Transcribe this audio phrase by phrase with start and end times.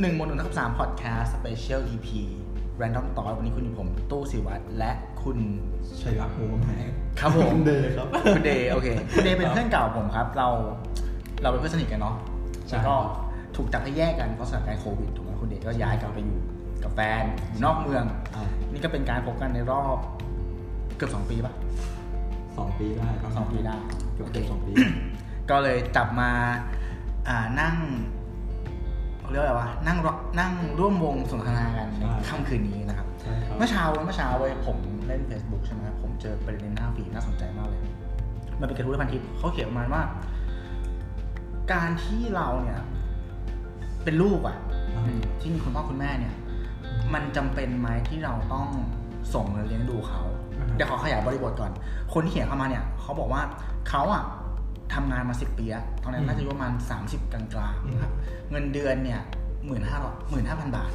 [0.00, 2.08] หนึ่งโมงหนึ่งนะครับสามพอดแคสต์สเปเชียล EP
[2.80, 5.38] Random Thought วันนี้คุณอยู่ผมตู้สิวัตรและคุณ
[6.02, 6.88] ชัยรักหัวแหง
[7.20, 10.48] ครับผมเดย์ครับคุณเดย์โอเคคุณเดย์เป็นเพื่อนเก่าผมครับ เรา
[11.42, 12.14] เราเป็นเพื่อนสนิทกันเนาะ
[12.68, 12.94] ใช่แล้วก็
[13.56, 16.38] ถูกจับให้แยกกันเพราะสถานการณ์โควิดถูกไหมคุณเดย์ก็ย้ายกลับไปอยู่
[16.82, 18.18] กับแฟนอยู่นอกเมืองอะ
[18.72, 19.98] นี่ก็เป็นการพบกันในรอบ
[20.96, 21.54] เกือบสองปีปะ
[22.56, 23.76] สองปีได้ประมาณสองปีได้
[24.14, 24.72] เกือบเกือบสองปี
[25.50, 26.30] ก็เลยจับมา
[27.28, 27.76] อ่านั่ง
[29.26, 30.08] เขาเรียกว่าอะไรวะนั่งร
[30.38, 34.76] นั่งร่วมวงสนทนากันในค่ำคืนนี้นะครับใช่ครับเมื่อเช้าเว้ยเมื่อเช้าเว้ยผม
[35.06, 37.80] เล่น Facebook ใช่ไหมผมเจอประเด็นหน้าฟีดน่าสนใจมากเลย
[38.60, 40.02] มันเป็นกระทู้พันทิปเขาเขียนประมาณว่า
[41.72, 42.80] การที่เราเนี่ย
[44.04, 44.56] เป็นลูกอะ
[44.94, 46.34] อ่าอืมที่มีคุณพ่อคุณแม่เนี่ย
[47.14, 48.66] มันจำเป็นไหมที่เราต้อง
[49.34, 50.20] ส่งเงินเลี้ยงดูเขา
[50.58, 51.72] อ่าฮะเดี๋ยวขอขยายบริบทก่อน
[52.12, 53.42] คนที่เขียนเข้ามาเนี่ยเขาบอกว่า
[53.88, 54.24] เขาอะ
[54.94, 58.12] ทำงานมาสิบปีแล้วตอนนั้นน่าจะอยู่ประมาณสามสิบกลางๆนะครับ
[58.50, 59.20] เงินเดือนเนี่ย
[59.66, 59.98] หมื่นห้า
[60.30, 60.90] หมื่นห้าพันบาท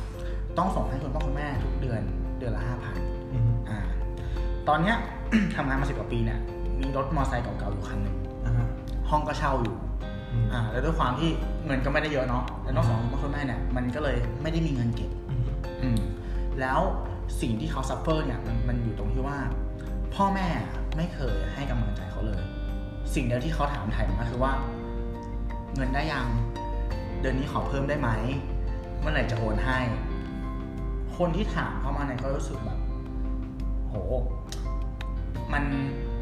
[0.58, 2.02] ต้องส่งให้คุณพ่อคุณแม่ทุกเดือน
[2.40, 2.98] เดือนละห้าพัน
[3.34, 3.80] อืมอ่า
[4.68, 4.96] ตอนเนี้ย
[5.56, 6.40] ทำงานมาสิบกว่าปีเนี่ย
[6.80, 8.16] มีรถมอเตอร์ไซค์เก่าๆอยู่คันหนึ่ง
[8.46, 8.68] อ่าฮะ
[9.10, 9.76] ห้องก็เช่าอยู่
[10.32, 11.30] อืมอ่าแล้วด้วยความที่
[11.66, 15.44] เงินก็ไม่ได้เยอะเนาะแล้วต้องส่งให้คุณพ่อคุณแม่เนี่ยมันก็เลยไม่ได้มีเงินเก็บอืม
[15.84, 16.00] อืม
[16.62, 16.80] แล้ว
[17.42, 19.38] สิ่งที่เขา suffer เนี่ยมันมันอยู่ตรงที่ว่า
[20.16, 20.48] พ่อแม่
[20.98, 22.42] ไม่เคยให้กำลังใจเขาเลย
[23.16, 24.54] สิ่งเดียวที่เขาถามไถ่มาคือว่า
[25.76, 26.28] เงินได้ยัง
[27.22, 28.10] เดือนนี้ขอเพิ่มได้ไหม
[29.00, 29.80] เมื่อไหร่จะโอนให้
[31.18, 32.80] คนที่ถามเข้ามาเนี่ยก็รู้สึกแบบ
[33.88, 33.96] โห
[35.54, 35.64] มัน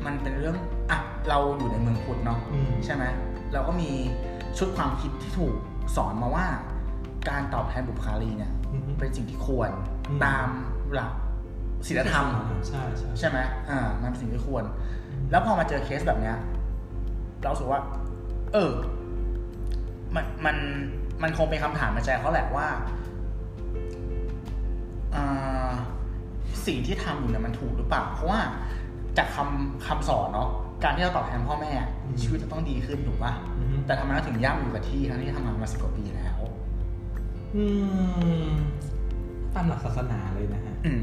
[0.05, 0.55] มันเป็นเรื่อง
[0.89, 3.03] อะเราอยู่ในเมืองพุทธเนาะอืมใช่ไหม
[3.53, 3.89] เราก็มี
[4.57, 5.55] ชุดความคิดที่ถูก
[5.95, 6.45] สอนมาว่า
[7.29, 9.71] การตอบแทนบุพการีเนี่ยอืมเป็นสิ่งที่ควร
[10.09, 10.47] อืมตาม
[10.93, 11.11] หลัก
[11.87, 12.25] ศีลธรรม
[12.67, 13.37] ใช่ใช่ใช่ไหม
[13.69, 14.63] อ่ามันเป็นสิ่งที่ควร
[15.31, 16.37] แล้วพอมาเจอเคสแบบเนี้ย
[17.41, 17.81] เราสึกว่า
[18.53, 18.73] เออ
[20.15, 20.55] มันมัน
[21.21, 22.67] มันคงเป็นคำถามในใจเขาแหละว่า
[25.15, 25.69] อ่า
[26.65, 28.39] สิ่งที่ทำอยู่เนี่ยมันถูกหรือเปล่า เพราะว่า
[29.17, 30.49] จากคำคำสอนเนาะ
[30.83, 31.71] การที่เราตอบแทนพ่อแม่
[32.21, 36.39] ชีวิตจะต้องดีขึ้นถูกป่ะอืมแต่ทำไมเราถึงย่ำอยู่กับที่ทั้งที่ทำงานมาสิบกว่าปีแล้ว
[37.55, 37.65] อื
[38.47, 38.51] ม
[39.53, 41.01] ตามหลักศาสนาเลยนะฮะอืม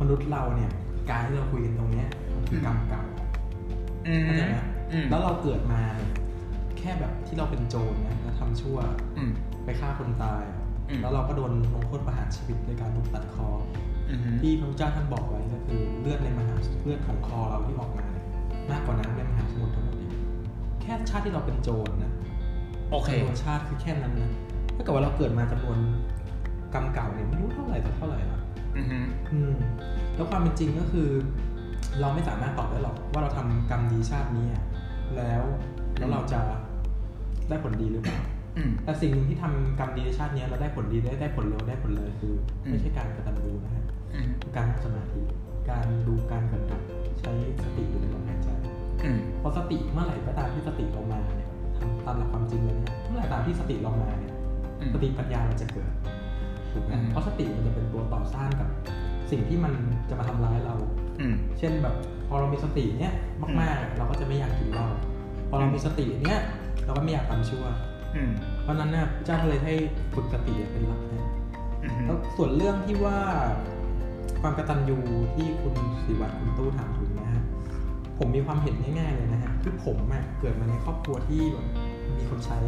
[0.00, 0.70] มนุษย์เราเนี่ย
[1.10, 3.02] การที่เราคุยกันตรงเนี้ยมันคือกรรมเก่า
[4.06, 4.73] อืมเข้าใจไหมอืม
[5.10, 6.12] แล้วเราเกิดมาเนี่ย
[6.78, 8.78] แค่แบบที่เราเป็นโจรนะแล้วทำชั่ว
[9.18, 9.32] อืม
[9.64, 10.42] ไปฆ่าคนตาย
[10.88, 13.48] อืมแล้วเราก็โดนลงโทษประหารชีวิตในการถูกตัดคอ
[14.10, 18.26] อืมที่พระพุทธเจ้าท่านบอกไว้ก็คือเลือดในมหาเลือดของคอเราที่ออกมาเนี่ย
[18.70, 20.12] มากกว่าน้ำในมหาสมุทรทั้งหมดเอง
[20.82, 22.12] แค่ชาติที่เราเป็นโจรนะ
[22.90, 24.32] โอเคจำนวนชาติคือแค่นั้นนะ
[24.76, 25.78] ถ้าเกิดว่าเราเกิดมาจำนวน
[26.74, 28.40] กรรมเก่าเนี่ยไม่รู้เท่าไหร่ต่อเท่าไหร่ละ
[28.76, 28.86] อืม
[29.32, 29.54] อืม
[30.14, 31.08] แล้วความเป็นจริงก็คือ
[32.00, 34.62] เราไม่สามารถตอบได้หรอกว่าเราทำกรรมดีชาตินี้อะ
[35.16, 35.42] แล้ว
[35.98, 36.40] แล้วเราจะ
[37.48, 38.18] ได้ผลดีหรือเปล่า
[38.56, 42.34] อืมแต่สิ่งหนึ่งที่ทำกรรมดีในชาตินี้เราได้ผลดีได้ได้ผลเร็วได้ผลเลยคือ
[42.64, 43.84] อืมไม่ใช่การกระตันยูนะฮะ
[44.14, 45.20] อืมการนั่งสมาธิ
[45.70, 46.82] การดูการกระดับ
[47.20, 47.32] ใช้
[47.64, 48.48] สติอยู่ในลมหายใจ
[49.04, 54.32] อืมเพราะสติเมื่อไหร่ก็ตามที่สติเรามาเนี่ยทำตามหลักความจริงเลยนะเมื่อไหร่ตามที่สติเรามาเนี่ย
[54.80, 55.90] อืมสติปัญญามันจะเกิด
[56.72, 58.68] ถูกไหมอืมเพราะสติมันจะเป็นตัวต่อต้านกับ
[59.30, 59.72] สิ่งที่มัน
[60.08, 60.74] จะมาทำร้ายเรา
[61.20, 61.94] อืมเช่นแบบ
[62.28, 63.12] พอเรามีสติเนี่ย
[63.60, 64.86] มากๆ เราก็จะไม่อยากกินเหล้า
[65.48, 66.40] พอเรามีสติเนี่ย
[66.84, 67.64] เราก็ไม่อยากทำชั่ว
[68.16, 68.30] อืม
[68.62, 69.74] เพราะฉะนั้นเนี่ยพระเจ้าก็เลยให้
[70.14, 71.30] ฝึกสติเป็นหลักนะ
[71.82, 73.18] อืมแล้วส่วนเรื่องที่ว่า
[74.40, 74.98] ความกตัญญู
[75.34, 75.74] ที่คุณ
[76.04, 77.42] ศิวัตรคุณตู้ถามถึงนะฮะ
[78.18, 81.66] ผมมีความเห็นง่ายๆเลยนะฮะคือผมอะเกิดมาในครอบครัวที่แบบ
[82.18, 82.58] มีคนใช้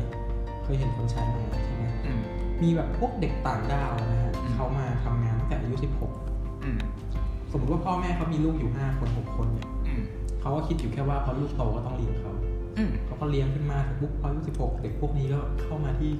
[0.62, 2.20] เคยเห็นคนใช้มาใช่ไหมอืม
[2.62, 5.76] มีแบบพวกเด็กต่างด้าวนะฮะอืมเขามาทำงานตั้งแต่อายุ
[6.64, 7.05] อืม16
[7.52, 10.02] สมมติว่าพ่อแม่เขามีลูกอยู่5คน6คนเนี่ยอืม
[10.40, 12.32] เขาก็คิดอยู่แค่ว่าพอลูกโตก็ต้องเลี้ยงเขา
[12.78, 16.10] อืมเขาก็เลี้ยงขึ้นมาเสร็จปุ๊บพออายุ16เด็กพวกนี้ก็เข้ามาที่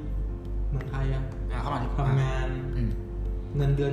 [0.71, 2.91] เมืองไทยอะอ่าเข้ามาที่ทำงานอืม
[3.57, 3.93] เงินเดือน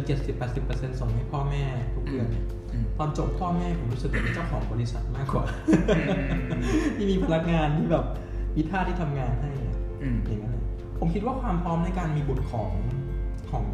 [0.50, 1.64] 70-80%ส่งให้พ่อแม่
[1.96, 5.46] ทุกเดือนเนี่ยอืมตอนจบพ่อแม่ผมรู้สึกเป็นเจ้าของบริษัทมากกว่า
[5.96, 6.62] อืม
[6.96, 8.06] ที่มีพนักงานที่แบบ
[8.56, 10.64] มีท่าที่ทำงานให้อะอืมอย่างนั้นเลย
[11.00, 12.72] ผมคิดว่าความพร้อมในการมีบุตรของ
[13.52, 13.66] ของ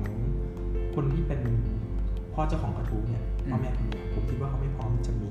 [0.95, 1.41] คนที่เป็น
[2.33, 5.29] พ่อเจ้าของกระทู้เนี่ยอืม พ่อแม่คนเนี้ยผมคิดว่าเขาไม่พร้อมที่จะมี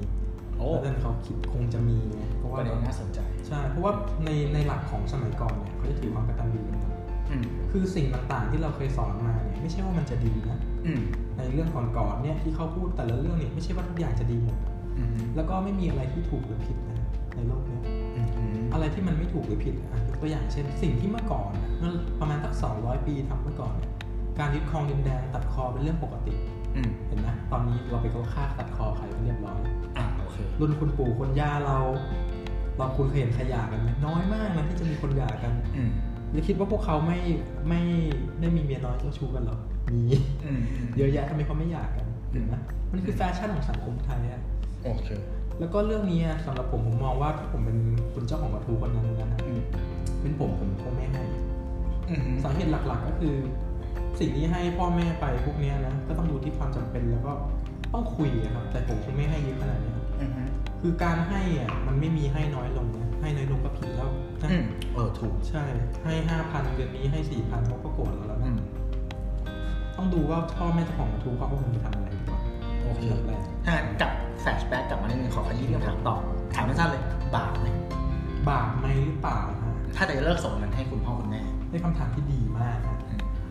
[0.56, 3.92] โอ้แล้วนั่นเขาคิดคงจะมีไงเพราะปว่าระเด็นน่าสนใจใช่เพราะว่า
[4.24, 6.94] ในในหลักของสมัยก่อนเนี่ยเขาจะถือความกตัญญูเป็นหลัก
[7.30, 11.02] อืมคือสิ่งต่างๆที่เราเคยสอนมาเนี่ยไม่ใช่ว่ามันจะดีนะอืม
[11.38, 14.58] ในเรื่องก่อนๆเนี่ยที่เขาพูดแต่ละเรื่องเนี่ยไม่ใช่ว่าทุกอย่างจะดีหมด
[14.98, 16.98] อืมแล้วก็ไม่มีอะไรที่ถูกหรือผิดนะ
[17.34, 17.82] ในโลกเนี้ย
[18.16, 23.92] อืมอืมอะไรที่มันไม่ถูกหรือผิดอะยกตัวอย่างเช่น สิ่งที่เมื่อก่อนอะเมื่อประมาณสัก200 ปีทำเมื่อก่อนเนี่ย
[24.38, 26.57] การยึดครองดินแดนตัดคอเป็นเรื่องปกติอืม
[27.08, 29.60] เห็นไหมตอนนี้เราไปเขาฆ่าตัดคอใครไปเรียบร้อย
[29.96, 31.78] อ่าโอเครุ่นคุณปู่คุณย่าเรา
[32.78, 35.90] เราคุณเคยเห็นใครหย่ากันไหมน้อยมากนะที่จะมีคนหย่ากันอืม
[36.32, 37.18] อย่าคิดว่าพวกเขาไม่
[37.68, 37.80] ไม่
[38.40, 39.58] ได้มีเมียน้อยเจ้าชู้กันหรอ
[39.92, 40.02] มี
[40.44, 42.54] อืมอืมเยอะแยะทำไมเขาไม่อยากกันเห็นไหม
[42.92, 44.42] มันคือแฟชั่นของสังคมไทยอะ
[44.84, 45.08] โอเค
[45.58, 47.78] แล้วก็เรื่องนี้อะสำหรับผมผมมองว่าถ้าผมเป็น
[48.14, 49.60] คุณเจ้าของกระทู้คนนั้นนะฮะอืม
[50.20, 51.22] เป็นผมผมคงไม่ให้
[52.08, 53.34] อืมสาเหตุหลัก ๆ ก็คือ
[54.18, 57.32] สิ่งที่ให้พ่อแม่ไปพวกเนี้ยนะก็ต้องดูที่ความจำเป็นแล้วก็
[57.92, 60.30] ต้องคุยอะครับ แต่ผมคงไม่ให้เยอะขนาดนี้ครับอืม
[60.80, 64.10] คือการให้อะมันไม่มีให้น้อยลงนะให้น้อยลงก็ผิดแล้ว
[64.42, 65.64] นะอืมเออถูกใช่
[66.04, 68.58] ให้ห้าพันเดือนนี้ให้สี่พันเขาก็โกรธเราแล้วอืนะม
[69.96, 72.40] ต้องดูว่าพ่อแม่เจ้าของกระทู้เขาเอาเงินไปทำอะไรดีกว่า
[72.82, 76.16] โอเคแรกถ้างั้นกลับแฟลชแบ็กกลับมานิดนึงขอขยี้เรื่องถามต่อ
[76.54, 77.02] ถามสั้นๆเลย
[77.36, 77.66] บาปไหม
[78.48, 82.37] บาปไหมหรือเปล่าฮะถ้าจะเลิกส่งเงินให้คุณพ่อคุณแม่เป็นคำถามที่ดีมากฮะ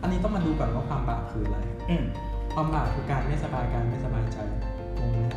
[0.00, 1.58] ืมอันนี้ต้องมาดูก่อนว่าความบาปคืออะไร
[1.90, 2.04] อืม
[2.54, 4.38] ความบาปคือการไม่สบายกายไม่สบายใจ
[4.98, 5.36] งงไหมฮะ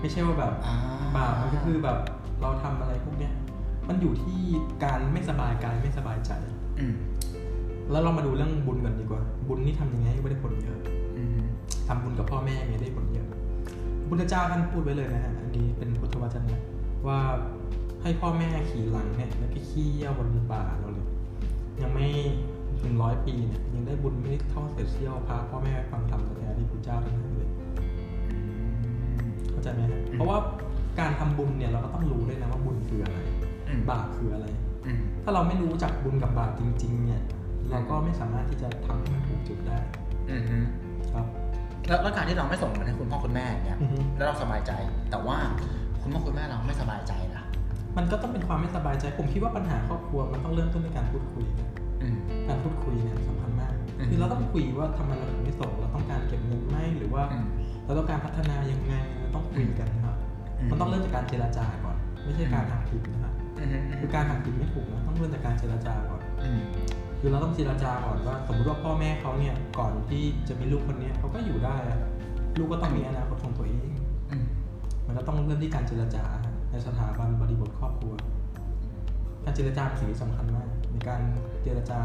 [0.00, 0.74] ไม่ใช่ว่าแบบอ่า
[1.16, 1.98] บาปมันก็คือแบบ
[2.42, 3.32] เราทำอะไรพวกเนี้ย
[3.88, 4.40] มันอยู่ที่
[4.84, 6.32] การไม่สบายกายไม่สบายใจ
[6.78, 6.94] อืม
[7.90, 10.78] แล้วเรามาดูเรื่องบุญกันดีกว่า บุญนี่ทำยังไงให้ไม่ได้ผลเยอะ
[11.16, 11.40] อืม
[11.88, 13.28] ทำบุญกับพ่อแม่ไงได้ผลเยอะ
[14.08, 16.60] พุทธเจ้าท่านพูดไว้เลยนะฮะอันนี้เป็นพุทธวจนะ
[17.06, 17.18] ว่า
[18.02, 21.08] ให้พ่อแม่ขี่หลังเนี่ยแล้วก็ขี้เยี่ยวบนบ่าเราเลย
[21.82, 22.08] ยังไม่
[22.82, 27.50] ถึงร้อยปีเนี่ยยังได้บุญไม่เท่าเศษเสี้ยวพาพ่อแม่ฟังธรรมแท้ๆที่พุทธเจ้าท่านให้เลย
[29.50, 30.38] เข้าใจไหมฮะเพราะว่า
[31.00, 33.18] การทำบุญเนี่ยเราก็ต้องรู้ด้วยนะว่าบุญคืออะไร
[33.68, 34.46] อืมบาปคืออะไร
[34.86, 37.22] อืมถ้าเราไม่รู้จักบุญกับบาปจริง ๆ เนี่ย
[37.70, 39.78] เราก็ไม่สามารถที่จะทำให้มันถูกจุดได้
[40.30, 40.64] อืมอืม
[41.12, 41.26] ครับ
[41.88, 44.72] แล้วแล้วการที่เราไม่ส่งเงินให้คุณพ่อคุณแม่เนี่ยอือฮึแล้วเราสบายใจ
[45.10, 45.38] แต่ว่า
[46.02, 47.42] คุณพ่อคุณแม่เราไม่สบายใจนะ
[47.96, 51.71] มันก็ต้องเป็นความไม่สบายใจ ผมคิดว่าปัญหาครอบครัวมันต้องเริ่มต้นในการพูดคุยนะอืม
[52.48, 57.44] การพูดคุยเนี่ยสำคัญมากอืมคือเราต้องคุยว่าทำไมเราถึงไม่ส่งเราต้องการเก็บเงินไหมหรือว่าอืม
[57.84, 60.16] เราต้องการพัฒนายังไงเราต้องคุยกันนะครับ
[60.58, 66.60] อืมมันต้องเริ่มจากการเจรจาก่อน ไม่ใช่การหักดิบนะครับอืมอืมคือการหักดิบไม่ถูกนะต้องเริ่มจากการเจรจาก่อนอืม
[67.20, 71.98] คือเราต้องเจรจาก่อนว่า สมมติว่าพ่อแม่เขาเนี่ยก่อนที่จะมีลูกคนเนี้ยเขาก็อยู่ได้อะ
[72.58, 73.88] ลูกก็ต้องมีอนาคตของตัวเอง
[74.32, 74.46] อืม
[75.06, 76.24] มันก็ต้องเริ่มที่การเจรจา
[76.70, 78.14] ในสถาบันบริบทครอบครัว
[79.44, 81.20] การเจรจาเป็นสิ่งที่สำคัญมาก ในการ
[81.62, 82.00] เจรจา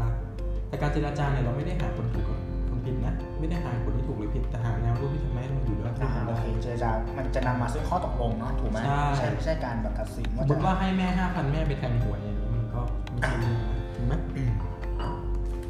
[0.68, 2.38] แต่การเจรจาเนี่ยเราไม่ได้หาคนถูกกับ
[2.68, 14.50] คนผิดนะ ไม่ได้หาคนที่ถูกหรือผิด แต่หาแนวร่วมที่ทำให้มันอยู่ด้วยกันอ่าได้โอเคเจรจา มันจะนำมาซึ่งข้อตกลงเนาะถูกไหมใช่ไม่ใช่ไม่ใช่การแบบตัดสินสว่ามมจะติว่าให้แม่ห้าพันแม่ไปแทงหวยอย่างนี้มันก็ไม่ใช่เรื่องนะถูกไหมอืม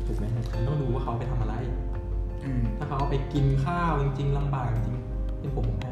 [0.07, 1.55] ถูกไหมมันต้องดูว่าเขาไปทำอะไร
[2.45, 5.91] อืมถ้าเขาเอาไปกินข้าวจริงๆลำบากจริงๆเป็นผมผมให้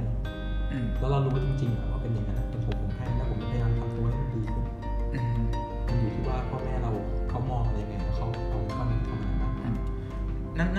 [0.73, 1.96] อืมแล้วเรารู้จริงๆอะว่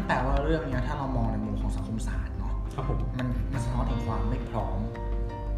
[0.08, 4.78] แปลว่าเรื่องเนี้ยถ้าเรามองในมุมของสังคมศาสตร์เนาะครับผมมันมันสะท้อนถึงความไม่พร้อม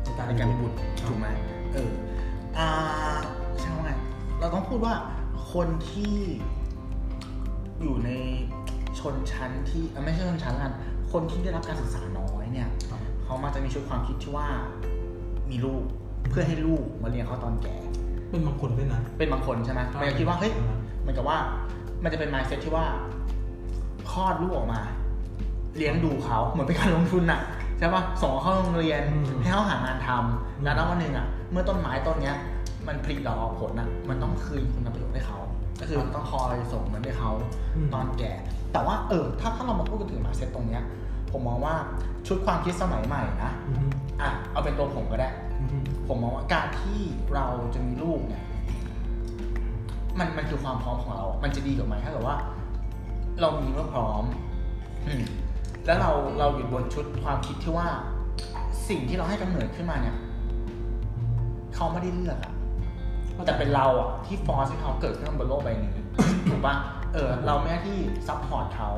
[0.04, 1.28] ในการในการมีบุตรถูกไหม
[1.74, 1.92] เออ
[2.57, 2.69] อ่า
[3.60, 3.92] ใช่ว่าไง
[4.40, 4.94] เราต้องพูดว่า
[5.54, 6.16] คนที่
[7.81, 8.12] อยู่ใน
[9.00, 10.74] ชนชั้นที่เอ่อไม่ใช่ชนชั้นละกัน
[11.12, 14.48] คนที่ได้รับการศึกษาน้อยเนี่ยครับเขามักจะมีชุดความคิดที่ว่า
[15.50, 15.84] มีลูก
[16.30, 17.75] เพื่อให้ลูกมาเลี้ยงเขาตอนแก่
[18.30, 21.38] เป็นบางคนด้วยนะเป็นบางคนใช่ไหมมันจะคิดว่าเฮ้ยอ่าเหมือนกับว่า
[22.04, 22.86] มันจะเป็น mindset ที่ว่า
[24.11, 24.81] คลอดลูกออกมา
[25.77, 27.41] เลี้ยงดูเขาเหมือนเป็นการลงทุนน่ะ
[27.77, 32.38] ใช่ปะส่งเขาเข้าโรงเรียนอืมให้เขาหางานทำแล้วณวันหนึ่งอะเมื่อต้นไม้ต้นเนี้ย
[32.88, 35.39] มันผลิดอกออกผลอะมันต้องคืนคุณประโยชน์ให้เขา
[35.79, 37.31] ก็คือต้องคอยส่งเงินให้เขา
[37.75, 38.31] อืมตอนแก่
[38.74, 40.84] แต่ว่าเออถ้าถ้าเรามาพูดกันถึง mindset ตรงเนี้ย
[41.31, 41.75] ผมมองว่า
[42.27, 43.89] ชุดความคิดสมัยใหม่นะอืม
[44.22, 45.29] อะเอาเป็นตัวผมก็ได้
[45.60, 47.00] อืมผมมองว่าการที่
[47.36, 47.45] เรา
[47.75, 48.43] จะมีลูกเนี่ย
[50.19, 52.36] มันมันคือความพร้อมของเรา มันจะดีกว่าไหมถ้าเกิดว่า
[53.41, 54.24] เรามีเมื่อพร้อม
[55.08, 55.24] อืม
[55.86, 57.88] แล้วเราเราอยู่บนชุดความคิดที่ว่า
[58.89, 60.15] สิ่งที่เราให้กำเนิดขึ้นมาเนี่ย
[61.75, 62.53] เขาไม่ได้เลือกอะ
[63.46, 65.93] แต่เป็นเราอะที่ force ให้เขาเกิดขึ้นบนโลกใบนี้
[66.50, 66.75] ถูกปะ
[67.13, 68.89] เออ เราแม่งที่ support เขา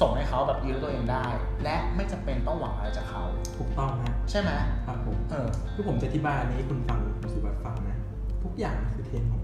[0.00, 1.26] ส่งให้เขาแบบยืนด้วยตัวเองได้
[1.62, 3.22] และไม่จำเป็นต้องหวังอะไรจากเขา
[3.56, 4.50] ถูกต้องฮะใช่ไหม
[4.86, 7.98] ครับผมเออคือผมจะอธิบายอันนี้ให้คุณฟังคุณสุวัสดิ์ฟังนะ
[8.44, 9.43] ทุกอย่างมันคือเทรนด์ของโ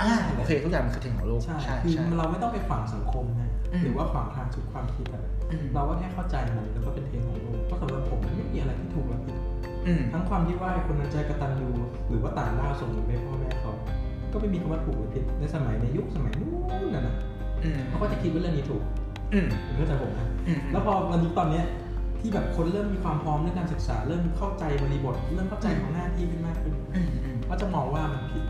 [0.00, 9.36] อ่าโอเคทุกอย่างมันคือเทรนด์ของโลกใช่ใช่คือใช่เราไม่ต้องไปขวางสังคมนะอืมหรือว่าขวางทางชุดความคิดอะอืมเราก็แค่เข้าใจมันแล้วก็เป็นเทรนด์ของโลกเพราะสำหรับผมมันไม่มีอะไรที่ถูกและผิด
[9.86, 11.68] อืมทั้งความที่ว่าไอ้คนนั้นใจกระตันยู
[12.08, 13.72] หรือว่าต่างด้าวส่งเงินไปให้พ่อแม่เขา
[14.32, 16.50] ก็ไม่มีคำว่าถูกหรือผิดในสมัยในยุคสมัยนู้
[16.86, 17.14] นนะนะ
[17.64, 18.82] อืมเขาก็จะคิดว่าเรื่องนี้ถูก
[19.32, 21.64] อืมผมเข้าใจผมนะอืมแล้วพอวันนี้ตอนเนี้ย
[22.20, 28.44] ที่แบบคนเริ่มมีความพร้อมเรื่องการศึกษา เริ่มเข้าใจบริบท เริ่มเข้าใจของหน้าที่ขึ้นมากขึ้นอืมอืมก็จะมองว่ามันผิด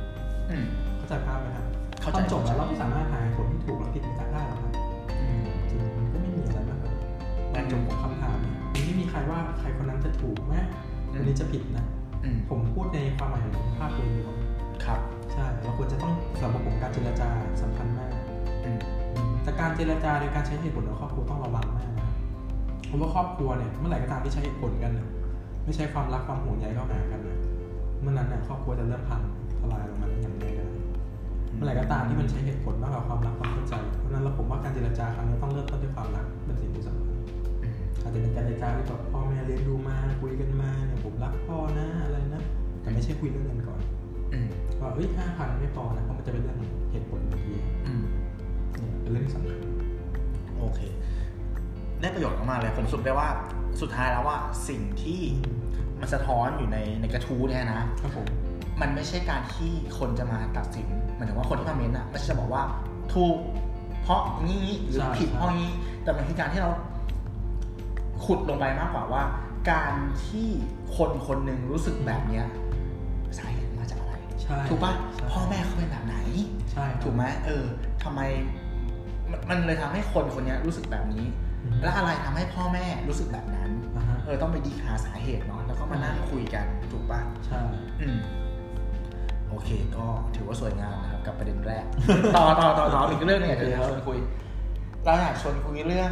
[1.10, 1.66] อืมเข้าใจภาพไหมครับ
[2.00, 4.72] เข้าตใจอนจบแล้วเราไม่สามารถหาผลที่ถูกและผิดมาจากได้หรอกครับ
[5.20, 7.04] อืมจริงมันก็ไม่มีอะไรมากกว่านี้
[7.54, 10.54] ตอนจบของคำถามเนี่ยมันไม่มีใครว่าใครคนนั้นจะถูกไหม
[11.12, 11.86] คนนี้จะผิดนะ
[12.24, 14.34] อืมผมพูดในความหมายของภาพโดยรวม
[14.84, 15.00] ครับ
[15.32, 17.28] ใช่เราควรจะต้องสำหรับผมการเจรจา
[17.62, 18.10] สำคัญมาก
[18.64, 18.78] อืม
[19.42, 22.14] แต่การเจรจาโดยการใช้เหตุผลในครอบครัวต้องระวังมากนะครับ
[22.86, 25.06] เพราะว่าครอบครัวเนี่ยเมื่อไหร่ก็ตามที่ใช้เหตุผลกันเนี่ย
[25.64, 27.38] ไม่ใช่ความรักความห่วงใยเข้าหากันนะ
[28.00, 29.20] เมื่อนั้นเนี่ยครอบครัวจะเริ่มพัง
[29.60, 30.35] ทลายลงมาได้อย่างง่ายดาย
[31.56, 37.16] เมื่อไหร่ก็ตามที่มันใช้เหตุผลมากกว่าความรักความเข้าใจ เพราะฉะนั้นเราผมว่าการเจรจาครั้งนี้ต้องเริ่มต้นด้วยความรักเป็นสิ่งที่สำคัญ
[37.62, 42.42] อืมอาจจะเป็นการเจรจาที่แบบพ่อแม่เลี้ยงดูมาคุยกันมาเนี่ยผมรักพ่อนะอะไรนะ
[42.82, 43.80] แต่ไม่ใช่คุยเรื่องเงินก่อน
[44.32, 44.48] อืม
[44.80, 46.58] ว่าเอ้ยห้าพันไม่พอนะเพราะมันจะเป็นเรื่อง
[46.90, 47.52] เหตุผลบางที
[47.86, 48.04] อืม
[48.78, 49.58] เนี่ยเป็นเรื่องที่สำคัญ
[50.60, 50.80] โอเค
[52.00, 53.28] ได้ประโยชน์มากๆเลยผมสรุปได้ว่า
[53.80, 54.36] สุดท้ายแล้วว่า
[54.68, 55.20] สิ่งที่
[56.00, 58.26] มันสะท้อนอยู่ในในกระทู้เนี่ยนะครับผม
[58.80, 62.62] มันไม่ใช่การที่คนจะมาตัดสิน หมายถึงว่าคนที่มาเม้นต์อะไม่ใช่จะบอกว่า
[63.14, 63.36] ถูก
[64.02, 65.70] เพราะงี้หรือผิดเพราะงี้
[66.02, 66.70] แต่มันคือการที่เรา
[68.24, 69.22] ขุดลงไปมากกว่าว่า
[69.70, 69.94] การ
[70.26, 70.48] ที่
[70.96, 72.44] คนคนหนึ่งรู้สึกแบบเนี้ย
[73.38, 76.16] สาเหตุมาจากอะไรใช่ถูกปะใช่พ่อแม่เขาเป็นแบบไหน
[76.72, 77.64] ใช่ครับถูกไหมเออ
[78.02, 78.20] ทำไม
[79.30, 81.24] มันมันเลยทำให้คนคนเนี้ยรู้สึกแบบนี้
[81.64, 87.60] อืมและอะไรทำให้พ่อแม่รู้สึกแบบนั้นอ่าฮะเออต้องไปดีหาสาเหตุเนาะแล้วก็มานั่งคุยกันถูกปะใช่
[88.00, 88.18] อืม
[89.50, 91.84] โอเค ก็ถือว่าสวยงามนะครับกับประเด็นแรก
[92.36, 94.18] ต่อต่อต่อต่ออีกเรื่องหนึงอยากจะชวนคุย
[95.04, 96.10] เราอยากชวนคุยเรื่อง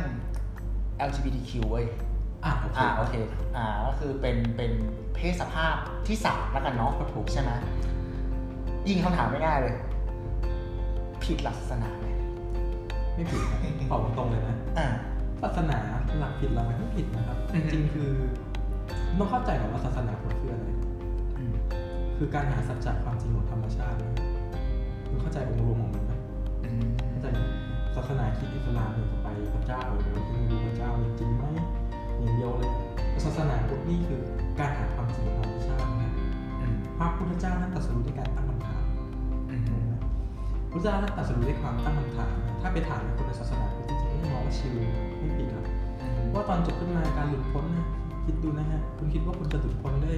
[1.08, 1.86] LGBTQ เว้ย
[2.44, 3.14] อะโอเค อ่าโอเค
[3.56, 4.72] อ่าก็คือเป็นเป็น
[5.14, 5.74] เพศสภาพ
[6.06, 7.50] ที่สามแล้วกันเนาะครับผมใช่ไหม
[8.88, 9.74] ยิงคำถามไม่ง่ายเลย
[11.24, 12.06] ผิดหลักศาสนาไหม
[13.14, 13.60] ไม่ผิดครับ
[13.90, 14.86] ตอบตรงๆเลยนะ อ่า
[15.42, 15.78] ศาสนา
[16.20, 18.10] หลักผิดเราไหมไม่ผิดนะครับ อืจอฮึ ริงๆคือ
[19.18, 20.63] ต้องเข้าใจก่อนว่าศาสนาพุทธคืออะไรอืม
[22.18, 24.12] คือการหาสัจจะความจริงของธรรมชาตินะ
[25.08, 26.12] คุณเข้าใจองค์รวมของมันไหม
[26.64, 27.40] อืมเข้าใจไหม
[27.94, 31.44] ศาสนาคริดอิสลามเนี่ยจะไปพระเจ้าหรือคุณดูพระเจ้ามีจริงไหม
[32.20, 32.72] อย่างเดียวเลย
[33.10, 34.20] แต่ศาสนาพุทธนี่คือ
[34.58, 36.12] การหาความจริงของธรรมชาตินะ
[36.60, 38.84] อืมพระพุทธเจ้าท่านตรัสรู้ด้วยการตั้งคำถาม
[39.50, 39.94] อืมถูกไหม
[40.72, 44.74] พระเจ้าท่านตรัสรู้ด้วยความตั้งคำถามนะถ้าไปถามในคนในศาสนาพุทธจริงๆไม่มองว่าชิว
[45.18, 45.66] ไม่ผิดหรอก
[46.34, 47.86] ว่าตอนจบขึ้นมาการหลุดพ้นนะ
[48.24, 50.12] คิดดูนะฮะคุณคิดว่าคุณจะหลุดพ้นได้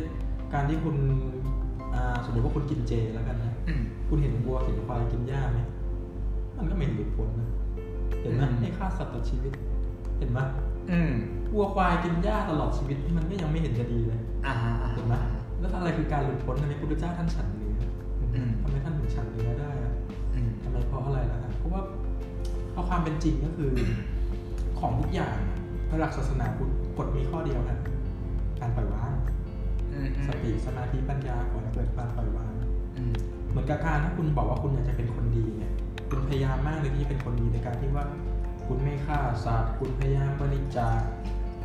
[0.54, 0.96] การที่คุณ
[1.64, 1.65] อ่า
[2.24, 5.58] สมมติว่าคุณกินเจแล้วกันนะอืมคุณเห็นวัวเห็นควายกินหญ้าไหม
[6.56, 7.48] มันก็ไม่เห็นหลุดพ้นนะ
[8.20, 9.52] เห็นไหมอืมให้ฆ่าสัตว์ตัดชีวิต
[10.18, 10.38] เห็นไหม
[10.90, 11.12] อืม
[11.54, 17.76] วัวควายกินหญ้าตลอดชีวิตมันก็ยังไม่เห็นจะดีเลยอ่าฮะอ่าเห็นไหมฮะแล้วอะไรคือการหลุดพ้นในพุทธเจ้าท่านฉันเนื้อ
[18.34, 19.92] อืมทำไมท่านถึงฉันเนื้อได้อะ
[20.34, 21.82] อืมทำไมเพราะอะไรล่ะครับเพราะว่า
[22.72, 23.70] เพราะความเป็นจริงก็คือ
[24.78, 25.36] ของทุกอย่าง
[26.00, 27.78] หลักศาสนาพุทธกฎมีข้อเดียวครับ
[28.60, 29.15] การปล่อยวางอืมอืม
[30.26, 32.52] สติสมาธิปัญญาก่อนให้เกิดการปล่อยวาง
[32.96, 33.12] อืม
[33.50, 35.72] เหมือนกับการถ้าคุณบอกว่าคุณอยากจะเป็นคนดีเนี่ย
[36.08, 38.04] คุณพยายามมากเลยที่จะเป็นคนดีในการที่ว่า
[38.66, 40.98] คุณไม่ฆ่าสัตว์คุณพยายามบริจาค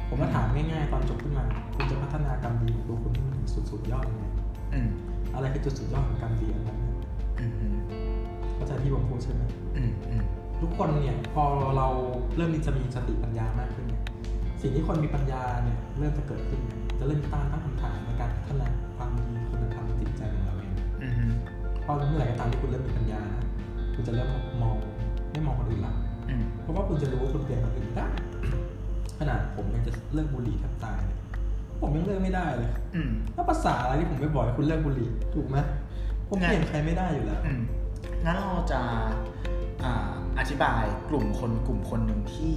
[0.07, 1.45] ผมก็ถามง่ายๆตอนจบขึ้นมา
[1.75, 4.25] คุณจะพัฒนากรรมดีของตัวคุณให้มันถึงสุดสุดยอดยังไง
[4.73, 4.89] อืม
[5.35, 6.95] อะไรคือจุดสุดยอดของกรรมดีอันนั้นนะ
[7.39, 7.77] อืมอืม
[8.55, 9.41] เข้าใจที่ผมพูดใช่ไหม
[9.77, 10.23] อืมอืม
[10.61, 11.43] ทุกคนเนี่ยพอ
[11.77, 11.87] เรา
[12.35, 14.03] เริ่มมีจะมีสติปัญญามากขึ้นเนี่ย
[14.61, 18.00] สิ่งที่คนมีปัญญาเนี่ยเริ่มจะเกิดขึ้นเนี่ยจะเริ่มตั้งตั้งคำถามในการพั
[18.51, 18.67] ฒนา
[18.97, 21.31] ความดีคุณธรรมจิตใจของเราเองอืมอืม
[21.81, 23.45] เพราะเมื่อไหร่ก็ตามที่คุณเริ่มมีปัญญานะ
[23.95, 24.27] คุณจะเริ่ม
[24.61, 24.75] มอง
[25.31, 25.93] ไม่มองคนอื่นละ
[26.29, 28.07] อืมเพราะว่าคุณจะรู้ว่าคุณเปลี่ยนคนอื่นได้
[29.19, 31.19] ขนาดผมยังจะเลิกบุหรี่แทบตายเนี่ย
[31.81, 35.57] ผมยังเลิกไม่ได้เลยอืมแล้วภาษาอะไรที่ผมไปบอกให้คุณเลิกบุหรี่ถูกไหม
[36.29, 37.61] ผมเปลี่ยนใครไม่ได้อยู่แล้วอืม
[38.25, 38.81] งั้นเราจะ
[39.83, 42.53] อ่าอธิบายกลุ่มคนกลุ่มคนหนึ่งที่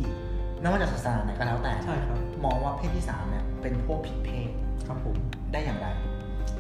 [0.60, 4.50] ไม่ว่าจะศาสนาไหนก็แล้วแต่ใช่ครับมองว่าเพศที่สามเนี่ยเป็นพวกผิดเพศ
[4.86, 5.16] ครับผม
[5.54, 5.88] ได้อย่างไร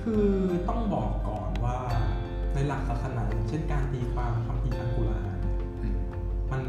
[0.02, 0.24] คือ
[0.68, 1.76] ต้องบอกก่อนว่า
[2.54, 5.38] ในหลักศาสนาอย่างเช่นการตีความคำพีอัลกุรอาน
[5.82, 5.96] อืม
[6.52, 6.62] มัน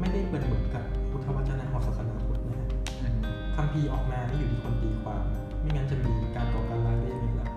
[0.00, 2.68] ไม่ได้เป็นเหมือนกับพุทธวจนะของศาสนาพุทธนะฮะ
[3.02, 3.14] อืม
[3.56, 5.22] คำพีร์ออกมานี่อยู่ที่คนตีความ
[5.60, 7.48] ไม่งั้นจะมีการก่อการร้ายได้ยังไงล่ะ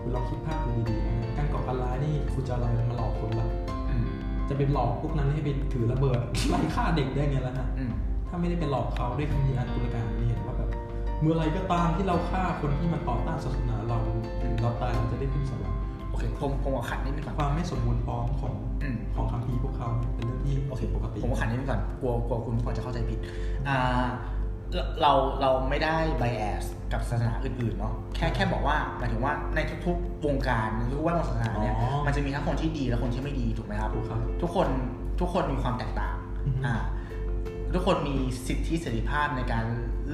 [0.00, 3.48] คุณลองคิดภาพดูดีๆนะฮะการก่อการร้ายนี่คุณจะเอาอะไรมาหลอกคนล่ะ
[3.88, 4.04] อืม
[4.48, 7.92] จะเป็นหลอกพวกนั้นให้ไปถือระเบิดไล่ฆ่าเด็กได้ไงล่ะฮะอืม
[8.28, 10.11] ถ้าไม่ได้ไปหลอกเขาด้วยคำพีร์อัลกุรอานนี่
[11.22, 13.98] เห็นว่าแบบเมื่อไรก็ตามที่เราฆ่าคนที่มาต่อต้านศาสนาเรา
[14.42, 15.78] ถึงเราตายเราจะได้ขึ้นสวรรค์
[16.10, 18.52] โอเคผมผมขอขัดนิดนึงก่อนความไม่สมบูรณ์พร้อมของ
[18.82, 23.18] อืมของคำพีร์พวกเขาเนี่ยเป็นเรื่องที่โอเคปกติผมขอขัดนิดนึงก่อนกลัวกลัวคุณผู้ฟังจะเข้าใจผิด
[23.68, 24.04] อ่า
[24.74, 31.74] เราเราเราไม่ได้ไบแอสกับศาสนาอื่นๆเนาะแค่แค่บอกว่าหมายถึงว่าในทุกๆวงการในทุกๆแวดวงศาสนาเนี่ย
[32.06, 34.68] มันจะมีทั้งคนที่ดีและคนที่ไม่ดีถูกไหมครับถูกครับทุกคน
[35.20, 36.74] ทุกคนมีความแตกต่างอือฮึอ่า
[37.74, 39.64] ทุกคนมีสิทธิเสรีภาพในการ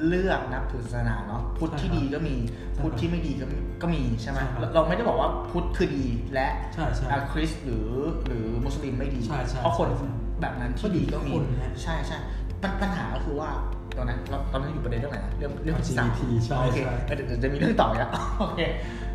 [0.05, 2.35] เลือกนับถือศาสนาเนาะพุทธที่ดีก็มี
[2.81, 7.87] พุทธที่ไม่ดีก็มีก็มีใช่ไหมใช่ครับเราเราไม่ได้บอกว่าพุทธคือดีและใช่ใช่อ่าคริสต์หรือ
[8.25, 10.07] หรือมุสลิมไม่ดีใช่ใช่เพราะคนใช่
[10.41, 12.17] แบบนั้นที่ดีก็มีก็อยู่ที่คนนะใช่ใช่
[12.61, 13.49] ปัญปัญหาก็คือว่า
[13.97, 18.59] ตอนนั้นเราตอนนั้นอยู่ประเด็นเรื่องไหนนะเรื่องเรื่องที่สาม LGBT ใช่โอเคใช่เออเดี๋ยวเดี๋ยวจะมีเรื่องต่ออีกแล้วโอเค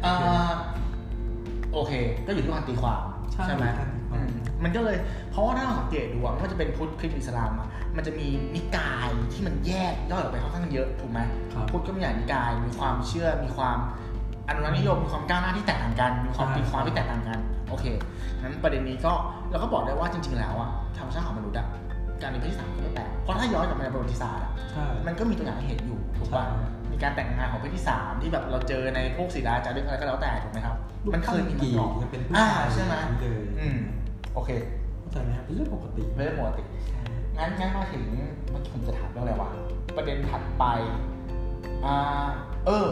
[0.05, 0.15] อ่า
[1.75, 1.93] โอเค
[2.27, 3.01] ก็อยู่ที่การตีความ
[3.47, 4.19] ใช่ไหมการตีควา
[4.65, 4.97] มอืมมันก็เลย
[5.31, 11.21] เพราะว่าถ้าเราสังเกตดูอะไม่ว่าจะเป็นพุทธคริสต์อิสลามอะมันจะมีนิกายที่มันแยกย่อยออกไปค่อนข้างเยอะถูกไหม
[11.53, 13.79] ครับพุทธก็มีหลายนิกายมีความเชื่อมีความ
[14.49, 17.85] อนุรักษ์นิยมมีความก้าวหน้าที่แตกต่างกันมีความใช่ตีความที่แตกต่างกันโอเค
[18.43, 19.13] งั้นประเด็นนี้ก็
[19.51, 21.67] เราก็บอกได้ว่าจริง ๆ แล้วอะธรรมชาติของมนุษย์อะ
[22.23, 30.77] การมีเพศที่สามก็ไม่แปลกเพราะถ้าย้อนกลับมาในประวัติศาสตร์อะใช่มันก็มีตัวอย่างให้เห็นอยู่ถูกป่ะใช่มีการแต่งงานของเพศที่สามที่แบบเราเจอในพวกศิลาจารึกอะไรก็แล้วแต่ถูกไหมครับ
[31.15, 33.79] มันเคยมีมากี่ก่อนยังเป็นผู้อ่าชายใช่ไหมเลยอืม
[34.35, 34.51] โอเค
[35.01, 36.63] เข้าใจไหมครับเป็นเรื่องปกติไม่ได้ปกติ
[37.39, 38.05] งั้นงั้นมาถึง
[38.51, 39.51] เมื่อกี้ผมจะถามเรื่องอะไรวะ
[39.97, 40.65] ประเด็นถัดไป
[41.85, 42.29] อ่า
[42.67, 42.89] เออ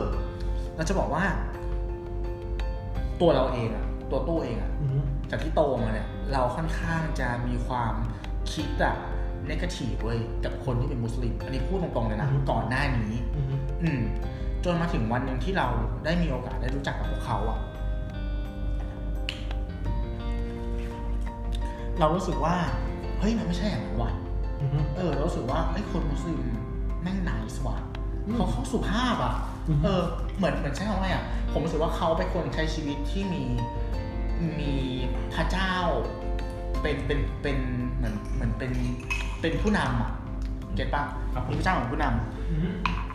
[0.76, 1.25] เราจะบอกว่า
[3.20, 4.99] ตัวเราเองอะตัวตู้เองอะอือฮึ
[5.30, 7.94] จากที่โตมาเนี่ย เราค่อนข้างจะมีความ
[8.52, 8.94] คิดอะ
[9.50, 14.02] นกาทีฟเว้ยกับคนที่เป็นมุสลิม อันนี้พูดตรงๆเลยนะก่อนหน้านี้ อือฮึอืม
[14.64, 15.68] จนมาถึงวันหนึ่งที่เรา
[16.04, 17.58] ได้มีโอกาสได้รู้จักกับพวกเขาอะ
[22.02, 22.56] เรารู้สึกว่า
[23.18, 24.12] เฮ้ยมันไม่ใช่อย่างนั้นว่ะ
[24.61, 26.40] อือฮึเออเรารู้สึกว่าไอ้ยคนมุสลิม
[27.02, 27.76] แม่งไนส์ว่ะ
[28.26, 29.35] อืมเขาเขาสุภาพอะ
[29.68, 30.02] อืมเออ
[30.37, 33.42] เหมือนเหมือนใช้คำว่าไงอะผมรู้สึกว่าเขาเป็นคนใช้ชีวิตที่มี
[34.61, 34.73] มี
[35.35, 35.75] พระเจ้า
[36.82, 37.59] เป็นเป็นเป็น
[37.97, 38.73] เหมือนเหมือนเป็น
[39.40, 40.11] เป็นผู้นำอะ
[40.75, 41.04] get ปะ
[41.35, 43.12] ครับผมมีพระเจ้าเหมือนผู้นำ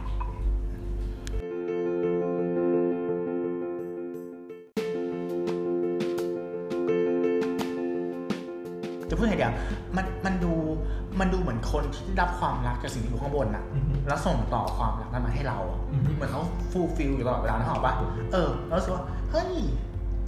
[12.87, 16.41] กจากสิ่งที่อยู่ข้างบนอะอือฮึแล้วส่งต่อความรักนั้นมาให้เราอะอือฮึเหมือนเขา
[16.71, 17.93] fulfill อยู่ตลอดเวลานะหรอกปะ
[18.33, 19.51] เออแล้วรู้สึกว่าเฮ้ย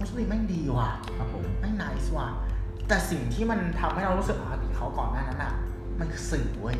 [0.00, 2.28] มุสลิมแม่งดีว่ะครับผมแม่งไนส์ว่ะ
[2.88, 5.52] แต่สิ่งที่มันทำให้เรารู้สึกอาดีเขาก่อนหน้านั้นอะ
[6.00, 6.76] มันคือสื่อเว้ย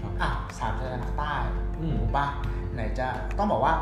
[0.00, 1.32] ครับอะสามชาติใต้
[1.80, 2.26] อืมถูกปะ
[2.74, 3.06] ไหนจะ
[3.38, 3.74] ต้องบอกว่า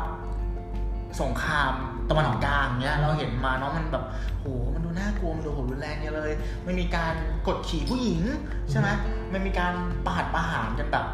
[1.21, 1.73] สงคราม
[2.09, 4.03] ตะวันออกกลางเนี้ย เราเห็นมาเนาะมันแบบ
[4.39, 6.31] โหมันดูน่ากลัวมันดูโหรุนแรงเนี่ยเลย
[6.65, 7.13] มันมีการ
[7.47, 8.21] กดขี่ผู้หญิง
[8.69, 8.87] ใช่ไหม
[9.33, 9.73] มันมีการ
[10.05, 11.05] ประหัตประหารกันแบบ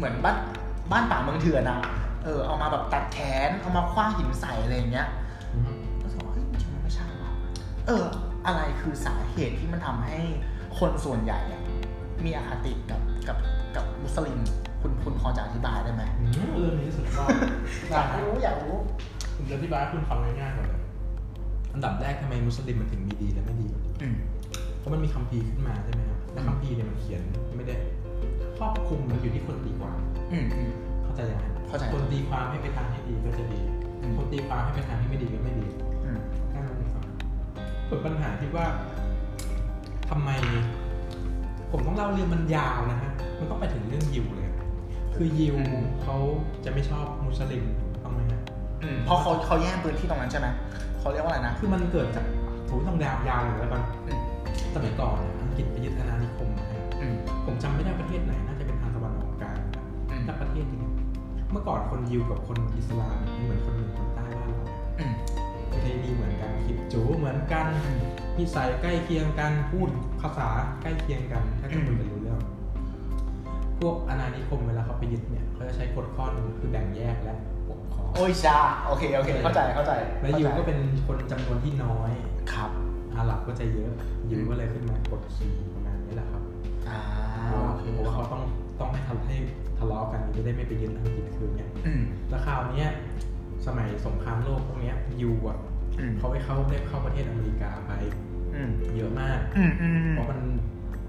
[0.00, 0.36] เหมือนบ้าน
[0.92, 1.80] บ้านป่าเมืองเถื่อนอะ
[2.24, 5.08] เออเอามาแบบตัดแขนเอามาคว้างหินใส่อะไรอย่างเงี้ย
[5.54, 7.34] อือฮึก็รู้สึกว่าเฮ้ยจริงๆมันไม่ใช่หรอก
[7.86, 8.04] เออ
[8.46, 10.18] อะไรคือสาเหตุที่มันทำให้
[10.78, 11.62] คนส่วนใหญ่อะ
[12.24, 13.36] มีอคติกับกับ
[13.76, 14.38] กับมุสลิม
[14.82, 17.30] คุณคุณพอจะอธิบายได้ไหมอืมเรื่องนี้สุดยอด
[17.90, 18.76] อยากรู้อยากรู้
[19.36, 20.80] ผมจะอธิบายให้คุณฟังง่ายๆก่อนเลย
[21.74, 23.68] อันดับแรกทำไมมุสลิมมันถึงมีดีและไม่ดี
[24.02, 24.16] อืม
[24.78, 27.22] เพราะมันมีคัมภีร์ขึ้นมาใช่ไหมครับและคัมภีร์เนี่ยมันเขียน
[27.56, 27.74] ไม่ได้
[28.60, 29.98] ครอบคลุมมันอยู่ที่คนตีความ
[30.32, 30.70] อืมอืม
[31.04, 33.60] เข้าใจยังไงเข้าใจคนตีความให้ไปทางที่ดีก็จะดี
[34.00, 35.66] อืมคนตีความให้ไปทางที่ไม่ดีก็ไม่ดี
[36.04, 36.18] อืม
[36.50, 37.04] แค่นั้นเองครับ
[37.88, 38.66] ส่วนปัญหาที่ว่า
[40.10, 40.30] ทำไม
[41.70, 44.48] ผมต้องเล่าเรื่องมันยาวนะฮะมันต้องไปถึงเรื่องยิวเลย
[45.16, 45.56] คือยิว
[46.02, 46.16] เขา
[46.64, 47.64] จะไม่ชอบมุสลิม
[48.04, 48.40] ต้องไหมฮะ
[48.82, 50.48] อืมเพราะเขาเขาแย่งพื้นที่ตรงนั้นใช่ไหม
[50.98, 52.24] เขาเรียกว่าอะไรนะคือมันเกิดจาก
[52.70, 54.20] ผมต้องยาวยาวเลยแล้วกันอืม
[54.74, 58.49] สมัยก่อนเนี่ยอังกฤษไปยึดอาณานิคมนะฮะอืมผมจำไม่ได้ประเทศไหนน่าจะเป็นทางตะวัน
[61.52, 64.66] เมื่อก่อนคนยิวกับคนอิสลามเนี่ยเหมือนคนเหนือคนใต้บ้านเรา
[64.98, 65.14] อืม
[65.70, 67.66] ประเพณีเหมือนกันคิดจูเหมือนกัน
[68.38, 69.88] นิสัยใกล้เคียงกันพูด
[70.20, 70.48] ภาษา
[70.82, 72.40] ใกล้เคียงกัน ถ้าจะคุยกันรู้เรื่อง
[73.80, 77.36] พวกอาณานิคมเวลาเขาไปยึดเนี่ยเขาจะใช้กฎข้อหนึ่งคือแบ่งแยกและ
[77.68, 82.10] ปกครองโอ้ยชาโอเคโอเค เข้าใจเข้าใจและยิวก็เป็นคนจำนวนที่น้อย
[82.52, 82.70] ครับ
[83.14, 83.92] อาหรับก็จะเยอะ
[84.30, 86.42] ยิวก็เลยขึ้นมากดขี่ประมาณนี้แหละครับ
[86.88, 86.98] อ่า
[87.46, 88.42] เพราะว่าโอเคเพราะว่าเขาต้อง
[88.80, 89.36] ต้องให้ทำให้
[89.78, 92.90] ทะเลาะกันจะได้ไม่ไปยึดอังกฤษคืนไงอืมแล้วคราวเนี้ย
[93.66, 95.58] สมัยสงครามโลกพวกเนี้ยยูอะ
[95.98, 97.92] อืมเขาไปเข้าได้เข้าประเทศอเมริกาไป
[98.54, 100.40] อืมเยอะมากอืมอืมเพราะมัน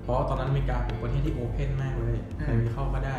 [0.03, 3.17] เพราะตอนนั้นอเมริกาเป็นประเทศที่โอเพนมากเลยอืมใครเข้าก็ได้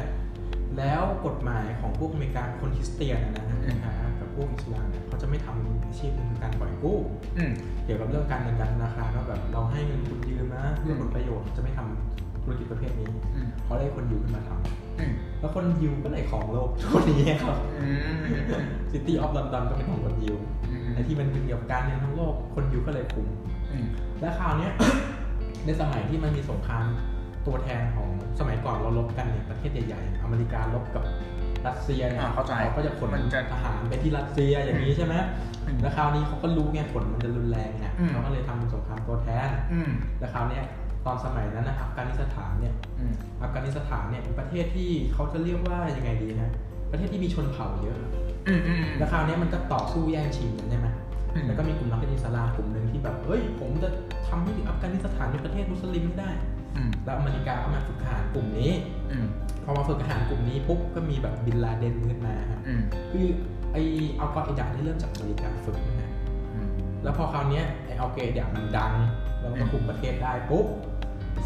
[0.78, 6.98] แล้วกฎหมายของพวกอเมริกาคนคริสเตียนอะนะฮะอืมนะฮะกับพวกอิสลามเนี่ยเขาจะไม่ทำอาชีพหนึงคือการปล่อยกู้
[7.38, 7.52] อืม
[7.84, 12.11] เกี่ยวกับเรื่องการเงินการธนาคารว่าแบบเราให้เงินคุณยืมนะเพื่อผลประโยชน์จะไม่ทำ
[12.42, 18.22] ธุรกิจประเภทนี้อืมเขาได้คนยิวขึ้นมาทำอืมแล้วคนยิวก็เลยของโลกทุกวันนี้ครับอืม
[18.92, 20.36] City of London ก็เป็นของคนยิว
[20.70, 23.26] อืมไอ้ที่มันเป็นเกี่ยวกับการเงินทั้งโลกคนยิวก็เลยคุม
[23.72, 23.86] อืม
[24.20, 24.72] และคราวเนี้ย
[25.66, 26.84] ในสมัยที่มันมีสงคราม
[27.46, 31.04] ตัวแทนของสมัยก่อนเรารบกันเนี่ยประเทศใหญ่ๆอเมริการบกับ
[31.66, 35.14] รัสเซียเนี่ยอ่าเข้าใจก็จะขนมันจะทหารไปที่รัสเซียอย่างนี้ใช่ไหม
[35.66, 40.64] อืมแล้วคราวนี้เขาก็รู้ไงผลมันจะรุนแรงไงอืมเขาก็เลยทำเป็นสงครามตัวแทนอืมแล้วคราวเนี้ย
[41.06, 46.50] ตอนสมัยนั้นนะอัฟกานิสถานเนี่ยอืมอัฟกานิสถานเนี่ยเป็นประเทศที่เขาจะเรียกว่ายังไงดีนะ
[46.90, 47.98] ประเทศที่มีชนเผ่าเยอะ
[48.48, 50.88] อืมอืมแล้วคราวเนี้ยมันก็ต่อสู้แย่งชิงกันใช่ไหม
[51.34, 53.88] อืมแล้วก็มีกลุ่มนักเรียนอิสลามกลุ่มหนึ่งที่แบบเฮ้ย ผมจะ
[54.28, 56.30] ทำให้อัฟกานิสถานเป็นประเทศมุสลิมให้ได้
[56.76, 58.72] อืมแล้วอเมริกาก็มาฝึกทหารกลุ่มนี้
[59.10, 59.26] อืม
[59.64, 63.26] พอมาฝึกทหารกลุ่มนี้ปุ๊บก็มีแบบบินลาเดนขึ้นมาฮะอืมคือ
[63.72, 63.76] ไอ
[64.20, 66.10] อัลกออิดะนี่เริ่มจากอเมริกาฝึกนะฮะ
[66.54, 66.68] อืม
[67.02, 68.92] แล้วพอคราวเนี้ยไออัลเกอิดะมันดัง
[69.40, 70.66] แล้วมันก็คุมประเทศได้ปุ๊บ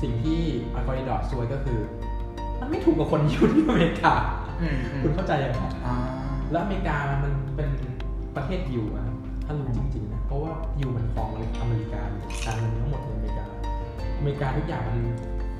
[0.03, 0.40] สิ่งที่
[0.75, 1.79] อัลกอริดอซวยก็คือ
[2.61, 4.14] มันไม่ถูกกับคนอยู่ที่อเมริกา
[4.62, 5.94] อืมอืมคุณเข้าใจยังไงอ่า
[6.51, 7.68] แล้วอเมริกามันเป็น
[8.37, 11.29] ประเทศยูอะครับถ้ารู้จริงๆนะเพราะว่ายูมันครอง
[11.61, 13.44] อเมริกาอยู่การเงินทั้งหมดในอเมริกา
[14.18, 14.96] อเมริกาทุกอย่างมัน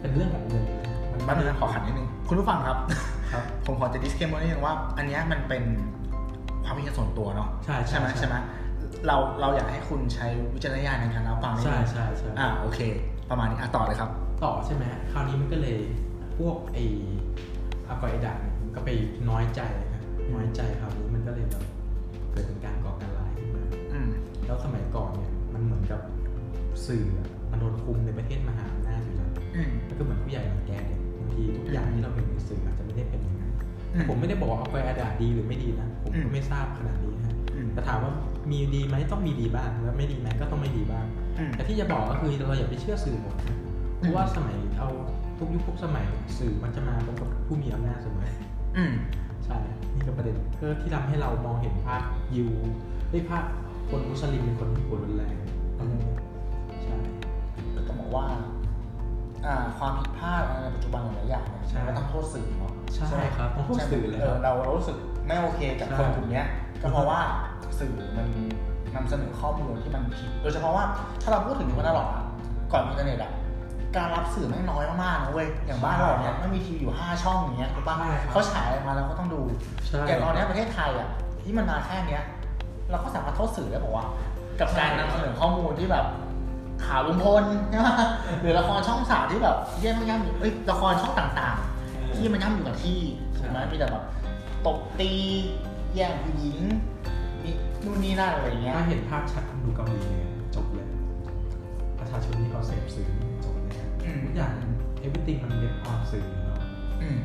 [0.01, 0.65] เป็นเรื่องของเงิน
[1.13, 2.79] มันบ้านนี้ขอขัดนิดนึงคุณผู้ฟังครับ
[3.33, 5.65] ครับผมขอจะ disclaimer นิดนึงว่า อันเนี้ยมันเป็น
[6.65, 8.37] ความคิดเห็นส่วนตัวเนาะใช่ใช่ไหมใช่ใช่ไหม
[9.07, 12.81] เราเราอยากให้คุณใช้วิจารณญาณในการรับฟังนิดใช่นึงใช่ใช่อ่าโอเค
[13.31, 14.11] ประมาณนี้อะต่อเลยครับ
[14.45, 15.77] ต่อใช่ไหมคราวนี้มันก็เลย
[16.39, 16.79] พวกไอ
[17.89, 18.91] อัลกอริดะเนี่ยมันก็ไป
[19.31, 19.61] น้อยใจ
[19.93, 20.03] ครับ
[20.35, 21.65] น้อยใจคราวนี้มันก็เลยแบบ
[22.33, 24.09] เกิดเป็นการก่อการร้ายขึ้นมาอืม
[24.47, 26.01] แล้วสมัยก่อนเนี่ยมันเหมือนกับ
[26.87, 33.53] สื่ออะมันโดนคุมในประเทศมหาอำนาจอยู่แล้วอืมแล้วก็เหมือนผู้ใหญ่รังแกเด็กบางทีทุกอย่างที่เราเห็นในสื่ออาจจะไม่ได้เป็นอย่างนั้น
[33.95, 38.13] อืมผมไม่ได้บอกว่าเอาไปอาดาดีหรือไม่ดีนะผมอืก็มไม่ทราบขนาดนี้นะอืมแต่ถามว่า
[38.51, 41.26] มีดีไหมต้องมีดีบ้างแล้วไม่ดีไหมก็ต้องไม่ดีบ้างอืม
[41.57, 43.57] แต่ที่จะบอกก็คือเราอย่าไปเชื่อสื่อหมดนะ
[43.99, 44.89] เพราะว่าสมัยเอา
[45.39, 46.05] ทุกยุคทุกสมัย
[46.39, 48.29] สื่อมันจะมาพร้อมกับผู้มีอำนาจเสมอ
[48.77, 48.93] อืม
[49.45, 49.57] ใช่
[49.95, 52.03] นี่ก็ประเด็นเพื่อที่ทำให้เรามองเห็นภาพ
[52.35, 52.51] ยิว
[53.11, 53.45] ได้ภาพ
[53.91, 55.37] คนมุสลิมเป็นคนที่โหดรุนแรง
[55.81, 55.99] อืม
[56.83, 56.97] ใช่
[57.89, 58.27] ต้องบอกว่า
[59.47, 64.97] อ่าความผิดพลาดในปัจจุบันหลายๆอย่างเนี่ยใช่มันก็ต้องโทษสื่อเนาะใช่ไหมครับต้องโทษสื่อเลยเอคอรับเราเรารู้สึก
[65.27, 66.47] ไม่โอเคกับใช่คนกลุ่มเนี้ย
[66.83, 67.21] ก็เพราะว่า
[67.81, 68.29] สื่อมัน
[68.95, 70.85] นำเสนอข้อมูลที่มันผิด โดยเฉพาะว่า
[71.23, 72.25] ถ้าเราพูดถึงมาตลอดอะ
[72.73, 73.33] ก่อนอินเทอร์เน็ตอะ
[73.97, 79.41] การรับสื่อแม่งน้อยมากๆนะเว้ย อย่างบ้านเราเนี่ยแม่งมีทีวีอยู่ 5 ช่องอย่างเงี้ยถูกปะใช่ครับเขาฉายมาแล้วก็ต้องดู
[79.87, 81.09] ใช่อย่างตอนเนี้ยประเทศไทยอะ
[81.43, 82.23] ที่มันมาแค่เนี้ย
[82.91, 84.07] เราก็สามารถโทษสื่อได้บอกว่า
[84.61, 86.07] กับการนำเสนอข้อมูลที่แบบ
[86.85, 87.89] ข่าวลุงพลใช่ไหม
[88.41, 93.01] หรือละครช่องสามที่แบบเยี่ยมย่ำอยู่เอ้ยละครช่องต่างๆ ที่มันย่ำอยู่กับที่
[93.37, 94.05] ถูกไหมมีแต่แบบ
[94.67, 95.13] ตบตี
[95.95, 96.59] แย่งผู้หญิง
[97.47, 100.89] นี่นู่นนี่นั่นอะไรอย่างเงี้ยถ้าเห็นภาพชัดคุณดูเกาหลีเนี่ยจบเลย
[102.01, 103.09] ประชาชนที่เขาเสพสื่อ
[103.45, 104.55] จบเลยครับอืมทุกอย่าง
[105.05, 106.59] everything มันเรียนออนสื่ออยู่แล้ว
[107.03, 107.19] อืม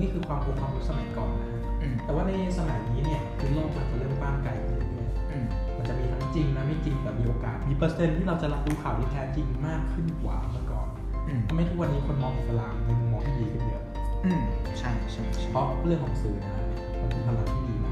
[0.00, 10.88] นี่คือความรู้ความรู้สมัยก่อนนะฮะอืมแต่ว่าในสมัยนี้เนี่ยคือโลกมันจะเริ่มกว้างไกลขึ้นเรื่อยอืมๆมันจะมีทั้งจริงและไม่จริงแต่มีโอกาส มีเปอร์เซ็นต์ที่เราจะรับรู้ข่าวที่แท้จริงมากขึ้นกว่าเมื่อก่อน
[11.28, 13.84] อืมทำให้ทุกวันนี้คนมองอิสลามในมุมมองที่ดีขึ้นเยอะ
[14.24, 14.42] อืม
[14.78, 16.52] ใช่ใช่ใช่เพราะเรื่องของสื่อนะ
[17.00, 17.88] มันเป็นพลังที่ดีม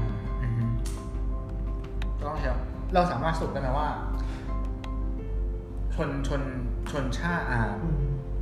[2.45, 3.87] ก็ต้องใช่เราสามารถสรุปได้ไหมว่า
[5.95, 6.41] ชนชน
[6.91, 7.59] ชนชาติอ่า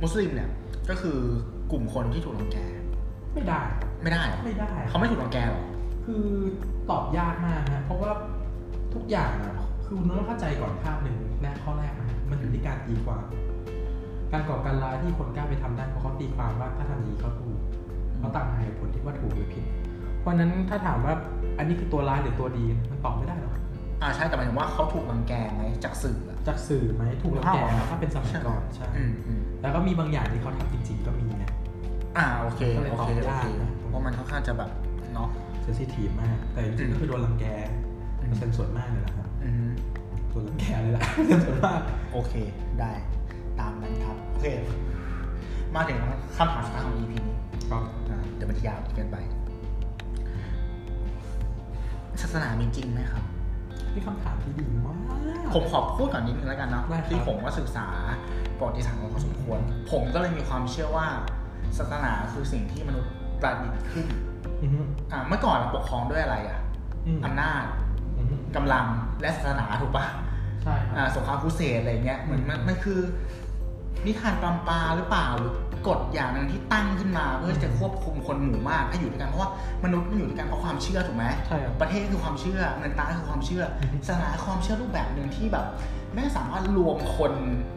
[0.02, 0.50] มุสลิมเนี่ย
[0.90, 1.18] ก็คือ
[1.72, 2.58] กลุ่มคนที่ถูกรังแก
[3.34, 3.60] ไม่ได้
[4.02, 5.62] ไม่ได้เหรอไม่ได้ เขาไม่ถูกรังแกหรอ
[6.04, 6.24] คือ
[6.90, 8.10] ตอบยากมากนะเพราะว่า
[8.94, 13.24] ทุกอย่างอะคือคุณต้องเข้าใจก่อนภาพหนึ่งแรกข้อแรกนะมันอยู่ที่การตีความ
[14.32, 17.58] การก่อการร้ายที่คนกล้าไปทำได้เพราะเขาตีความว่าถ้าทำอย่างนี้เขาถูก
[18.18, 19.64] เขาตั้งเหตุผลที่ว่าถูกหรือผิด
[20.20, 21.14] เพราะฉะนั้นถ้าถามว่า
[21.58, 23.54] อันนี้คือตัวร้ายหรือตัวดีมันตอบไม่ได้หรอก
[24.02, 31.44] อ่าใช่แต่หมายถึงว่าเขาถูกรังแกไหมจากสื่ออะ จากสื่อไหมถูกรังแกนะถ้าเป็นสมัยก่อนใช่ อืมอืมแล้วก็มีบางอย่างที่เขาทำจริงๆก็มีไง
[32.16, 34.70] อ่าโอเคก็เลยโอตอบเคไม่โอได้เคนะ เพราะมันค่อนข้างจะแบบ
[35.14, 35.28] เนาะ
[35.62, 37.46] เซนซิทีฟมาก แต่จริงๆก็คือโดนรังแก
[38.20, 39.70] อืม เปอร์เซ็นต์ส่วนมากเลยนะครับอืม
[40.28, 41.80] โดนรังแกเลยล่ะเปอร์เซ็นต์ส่วนมาก
[42.12, 42.34] โอเค
[42.80, 42.92] ได้
[43.60, 44.46] ตามนั้นครับโอเค
[45.74, 45.98] มาถึง
[46.36, 47.36] คำถามสุดท้ายของ EP นี้
[47.70, 47.78] ก็
[48.10, 49.16] อ่าเดี๋ยวมันจะยาวเกินไป
[52.22, 53.24] ศาสนามีจริงไหมครับ
[53.94, 54.98] นี่คำถามที่ดีมาก
[55.54, 57.86] ผมขอพูดก่อนนิดนึงแล้วกันเนาะได้ครับ ที่ผมก็ศึกษา
[58.58, 61.06] ประวัติศาสตร์มาพอสมควร ผมก็เลยมีความเชื่อว่า
[61.78, 64.06] ศาสนาคือสิ่งที่มนุษย์ประดิษฐ์ขึ้น
[64.62, 64.80] อือฮึ
[65.12, 66.60] อ่าเมื่อก่อนเราปกครองด้วยอะไรอะ
[67.06, 67.64] อืมอำนาจ
[68.18, 68.84] อือฮึกำลัง
[69.20, 70.06] และศาสนาถูกปะ
[70.62, 73.00] ใช่คอ่ารับสงครามครูเสดอะไรเงี้ยเหมือนมันมันคือ
[74.06, 75.52] นิทานปลำปลาหรือเปล่าหรือ
[75.88, 79.50] กฎอย่างหนึ่งที่ตั้งขึ้นมาเพื่อที่จะควบคุมคนหมู่มากให้อยู่ด้วยกันเพราะว่า
[79.84, 85.66] มนุษย์มันอยู่ด้วยกันเพราะความเชื่อถูกไหมใช่ครับประเทศคือความเชื่อเงินตราคือความเชื่ออือฮึศาสนาคือความเชื่อรูปแบบหนึ่งที่แบบ
[86.14, 87.32] แม่งสามารถรวมคน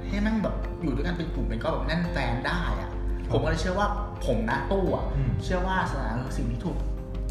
[0.07, 2.89] ให้แม่งแบบอยู่ด้วยกันเป็นกลุ่มเป็นก็แบบแน่นแฟนได้อะ
[3.31, 3.87] ผมก็เลยเชื่อว่า
[4.25, 6.77] ผมนะตู้อะอืมเชื่อว่าศาสนาคือสิ่งที่ถูก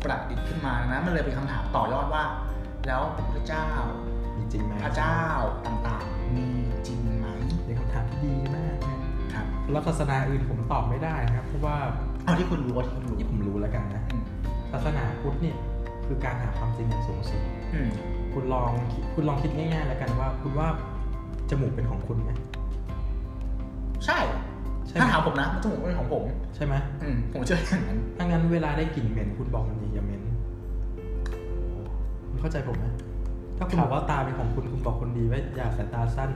[0.04, 2.24] ประดิษฐ์ขึ้นมานะมันเลยเป็นคำถามต่อยอดว่า
[2.86, 3.02] แล้ว
[3.34, 3.66] พระเจ้า
[4.36, 5.18] มีจริงไหมพระเจ้า
[5.66, 6.46] ต่างๆ มี
[6.86, 7.26] จริงไหม
[7.64, 8.51] เป็นคำถามที่ดีมากนะครับ
[9.70, 11.76] แล้วศาสนาอื่นผมตอบไม่ได้นะครับ เพราะว่า
[12.24, 14.22] เอาที่คุณรู้ว่าที่คุณรู้ที่ผมรู้แล้วกันนะอืม
[14.72, 15.56] ศาสนาพุทธเนี่ย
[16.06, 17.40] คือการหาความจริงอย่างสูงสุด
[17.74, 17.90] อืม
[18.32, 20.68] คุณลองคิดคุณลองคิดง่ายๆแล้วกันว่า คุณว่า
[21.50, 22.30] จมูกเป็นของคุณไหม
[24.04, 24.18] ใช่
[24.86, 26.22] ใช่ไหมถ้าถามผมนะมันจมูกเป็นของผม
[26.56, 30.22] ใช่ไหมอืมผมเชื่ออย่างนั้นถ้างั้นเวลาได้กลิ่นเหม็นคุณบอกมันดีอย่าเหม็น
[32.28, 32.86] คุณเข้าใจผมไหม
[33.58, 36.30] ถ้าคุณบอกว่าตาเป็นของคุณคุณบอกคนดีว่าอย่าสายตาสั้น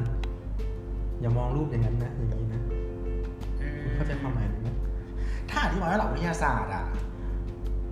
[1.20, 2.65] อย่ามองรูปอย่างนั้นนะอย่างนี้นะคุณ
[3.96, 4.68] เข้าใจความหมายนี้ไหม
[5.50, 6.84] ถ้าอธิบายว่าหลักวิทยาศาสตร์อะ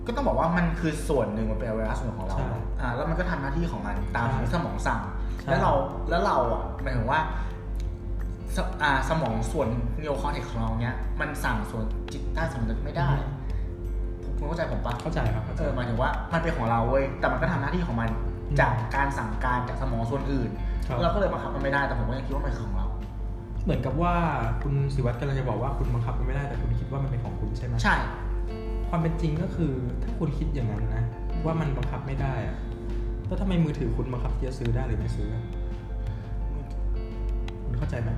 [0.05, 5.01] ก็ต้องบอกว่ามันคือส่วนหนึ่งมันเป็นอวัยวะส่วนของเราใช่อ่า แล้วมันก็ทำหน้าที่ของมันตามใช่ที่สมองสั่ง
[5.41, 5.71] ใช่แล้วเรา
[6.09, 7.19] แล้วเราอะหมายถึงว่า
[8.55, 9.67] อ่าสมองส่วน
[10.01, 13.09] neocortex ของเราเนี้ย มันสั่งส่วนจิตใต้สำนึกไม่ได้
[14.37, 18.09] คุณเข้าใจผมปะเข้าใจครับเข้าใจเออหมายถึงว่ามันเป็นของเราเว้ย แต่มันก็ทำหน้าที่ของมัน
[18.49, 20.49] อืมจากการสั่งการจากสมองส่วนอื่น
[20.87, 22.84] ครับเราก็เลยบังคับมันไม่ได้ แต่ผมก็ยังคิดว่ามันคือของเรา
[23.65, 24.15] เหมือนกับว่า
[24.63, 27.97] คุณศิวัตรกำลังจะบอกว่าคุณบังคับมันไม่ได้แต่คุณคิดว่ามันเป็นของคุณใช่ไหมใช่
[28.89, 29.73] ความเป็นจริงก็คือ
[30.03, 31.03] ถ้าคุณคิดอย่างนั้นนะ
[31.45, 32.57] ว่ามันบังคับไม่ได้อะ
[33.27, 35.43] แล้วทำไมมือถือคุณบังคับที่จะซื้อได้หรือไม่ซื้ออะ
[37.65, 38.09] คุณเข้าใจไหม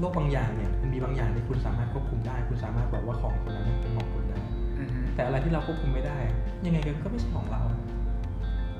[0.00, 4.38] โลกบางอย่างเนี่ยมันมีบางอย่างที่คุณสามารถควบคุมได้ คุณสามารถบอกว่าของคนนั้นเป็นของคุณได้
[4.78, 6.36] อือฮึแต่อะไรที่เราควบคุมไม่ได้อะ
[6.66, 7.62] ยังไงก็ไม่ใช่ของเรา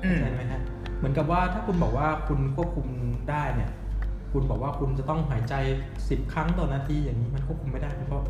[0.03, 0.61] อืเข้ามใจไหมฮะ
[0.97, 2.87] เหมือนกับว่าถ้าคุณบอกว่าคุณควบคุม
[3.29, 3.71] ได้เนี่ย
[4.35, 5.55] คุณบอกว่าคุณจะต้องหายใจ
[6.09, 8.23] สิบครั้งต่อนาทีอย่างนี้มันควบคุมไม่ได้เพราะ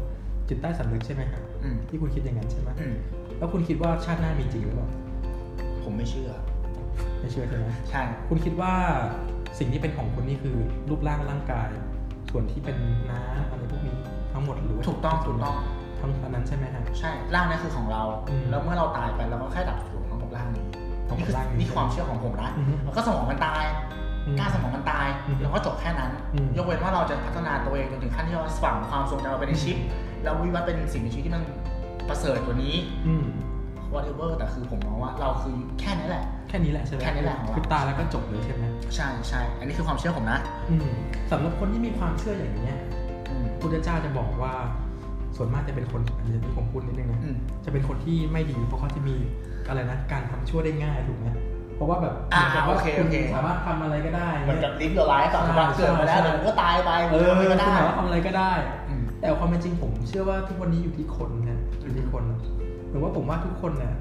[0.48, 2.96] จิตใต้สำนึกใช่ไหมครับอืมที่คุณคิดอย่างนั้นใช่ไหมอืม
[3.38, 4.89] แล้วคุณคิดว่าชาติหน้ามีจริงหรือเปล่า
[5.84, 6.32] ผมไม่เชื่อ
[7.20, 8.74] ไม่เชื่อใช่ไหมใช่คุณคิดว่า
[9.60, 10.58] สิ่งที่เป็นของคุณนี่คือ
[10.89, 11.70] รูปร่างร่างกาย
[12.30, 12.78] ส่วนที่เป็น
[13.12, 13.98] น้ำอะไรพวกนี้
[14.34, 15.56] ทั้งหมดหรือว่าถูกต้องถูกต้อง
[16.00, 20.68] ทั้งอันนั้นใช่ไหมฮะใช่ร่างนี้คือของเราอืมแล้วเมื่อเราตายไปเราก็แค่ดับสูญของกับร่างนี้
[21.08, 23.63] ของนี่คือร่างนี้นี่ความเชื่อของผมนะอือฮึแล้วก็สมองมันตาย
[24.26, 29.78] อืมก้านสมองมันตายอืมแล้วก็จบแค่นั้นอืมยกเว้นว่าเราจะพัฒนาตัวเองจนถึงขั้นที่เราฝังความทรงจำเราไปในชิป
[30.24, 31.44] แล้ววิวัฒน์เป็นสิ่งมีชีวิตที่มัน
[32.10, 32.76] ประเสริฐกว่านี้
[33.08, 33.26] อืม
[33.94, 38.64] whatever แต่คือผมมองว่าเราคือแค่นี้แหละ แค่นี้แหละใช่ไหมแค่นี้แหละของเราคือตายแล้วก็จบเลยใช่ไหม
[38.96, 40.88] ใช่ใช่อันนี้คือความเชื่อผมนะอืม
[41.32, 42.78] สำหรับคนที่มีความเชื่ออย่างนี้ย
[43.30, 44.54] อืมพุทธเจ้าจะบอกว่า
[45.36, 49.16] ส่วนมากจะเป็นคนอันนี้ที่ผมพูดนิดนึงนะอืมจะเป็นคนที่ไม่ดีเพราะเขาจะมี
[49.68, 51.28] อะไรนะการทำชั่วได้ง่ายถูกไหม
[51.76, 58.52] เพราะว่าแบบอ่าหมืนกับว่าโอเคคุโอณเคสามารถทำอะไรก็ได้เหมือนกับ live your life อะใช่ว่าเกิดมาแล้วใช่เดี๋ยวผมก็ตายไปเออทำอะไรคุณก็ได้สามารถทำอะไรก็ได้
[58.90, 62.24] อืมแต่ความเป็นจริงผมเชื่อว่าทุกวันนี้อยู่ที่คนนะอยู่ที่คน
[62.90, 63.94] หรือว่าผมว่าทุกคนน่ะ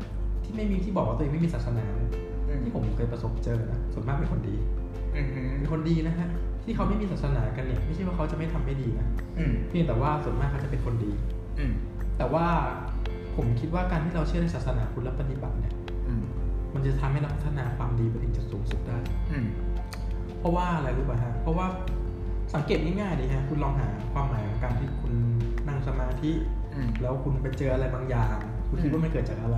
[0.45, 2.11] ที่ไม่มีที่บอกว่าตัวเองไม่มีศาสนาเนี่ย
[2.49, 4.57] อืมที่ผมเคยประสบเจอนะส่วนมากเป็นคนดี
[5.15, 5.27] อืม
[5.59, 6.29] เป็นคนดีนะฮะ
[6.65, 9.07] ที่เขาไม่มีศาสนากันเนี่ยไม่ใช่ว่าเขาจะไม่ทำไม่ดีนะ
[9.39, 11.13] อืมเพียงแต่ว่าส่วนมากเขาจะเป็นคนดี
[11.59, 11.73] อืม
[12.19, 12.47] แต่ว่า
[13.37, 15.84] ผมคิดว่าการที่เราเชื่อในศาสนาพุทธและปฏิบัติเนี่ยอื
[16.75, 18.99] มมันจะทำให้เราพัฒนาความดีไปถึงจุดสูงสุดได้
[19.31, 19.47] อืม
[20.39, 21.67] เพราะว่าอะไรรู้ป่ะฮะ เพราะว่า
[22.55, 25.13] สังเกตง่ายๆดีฮะ คุณลองหาความหมายของการที่คุณ
[25.69, 26.33] นั่งสมาธิ
[26.75, 28.37] อืมแล้วคุณไปเจออะไรบางอย่าง
[28.69, 29.57] คุณคิดว่ามันเกิดจากอะไร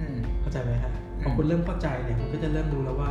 [0.00, 3.10] อืมเข้าใจไหมฮะอืมพอคุณเริ่มเข้าใจเนี่ยคุณก็จะเริ่มรู้แล้วว่า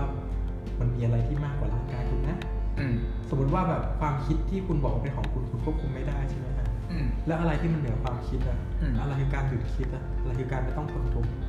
[0.80, 2.38] มันมีอะไรที่มากกว่าร่างกายคุณนะ
[2.80, 2.94] อืม
[3.30, 11.44] สมมติว่าแบบความคิดที่คุณบอกว่าเป็นของคุณคุณควบคุมไม่ได้ใช่ไหมฮะอืมแล้วอะไรที่มันเหนือความคิดอะอืมอะไรคือการหยุดคิดอะอะไรคือการไม่ต้องทนทุกข์อืม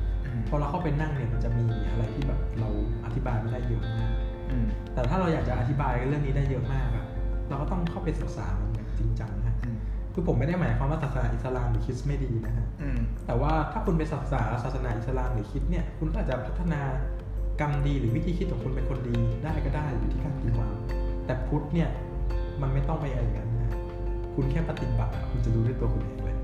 [0.47, 2.69] พอเราเข้าไปนั่งเนี่ยมันจะมีอะไรที่แบบเรา
[3.05, 4.13] อธิบายไม่ได้เยอะมาก
[4.49, 7.05] อืมแต่ถ้าเราอยากจะอธิบายเรื่องนี้ได้เยอะมากอะ
[7.49, 9.77] เราก็ต้องเข้าไปศึกษามันอย่างจริงจังนะฮะอืม
[10.13, 16.81] คือผมไม่ได้หมายความว่าศาสนาอิสลามหรือคริสต์ไม่ดีนะฮะอืมแต่ว่าถ้าคุณไปศึกษาศาสนาอิสลามหรือคริดเนี่ยคุณก็อาจจะพัฒนา
[17.59, 20.75] กรรมดีหรือวิธีคิดของคุณเป็นคนดีได้ก็ได้อยู่ที่การตีความ
[21.25, 21.89] แต่พุทธเนี่ย
[22.61, 23.69] มันไม่ต้องไปอย่างนั้นนะ
[24.35, 26.37] คุณแค่ปฏิบัติอะคุณจะรู้ด้วยตัวคุณเองเลย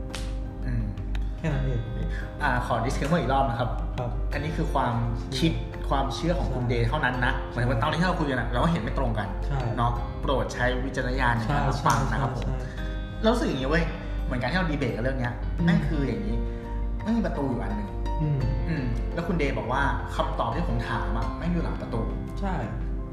[0.67, 0.83] อืม
[1.41, 1.81] แค่นั้นเอง
[2.43, 4.93] อ่าขอ disclaimer อีกรอบนะครับครับ อันนี้คือความ
[5.39, 5.51] คิด
[5.89, 12.57] ความเชื่อของคุณใช่เดย์เท่านั้นนะหมายถึงว่าตอนที่เราคุยกันอะเราก็เห็นไม่ตรงกันใช่เนาะโปรดใช้วิจารณญาณในใช่การรับใช่ฟังใช่นะครับผมใช่
[13.21, 13.83] แล้วรู้สึกอย่างนี้เว้ย
[14.25, 16.35] เหมือนกันที่เราดีเบตกันเรื่องเนี้ยอืมนั่นคืออย่างนี้
[17.03, 17.89] ไม่มีประตูอยู่อันหนึ่ง
[18.21, 19.81] อืมอืมแล้วคุณเดย์บอกว่า
[20.15, 22.01] คำตอบที่ผมถามอะไม่งอยู่หลังประตู
[22.39, 22.53] ใช่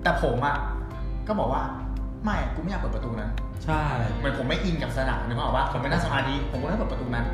[0.03, 0.57] แต่ผมอะ
[1.29, 1.62] ก็บอกว่า
[2.25, 3.31] ไม่อะกูไม่อยากเปิดประตูนั้น
[3.64, 3.83] ใช่
[4.19, 7.27] เหมือนผมไม่อินกับสนามนึกออกว่าผมไม่นั่งสมาธิผมก็ไม่เปิดประตูนั้น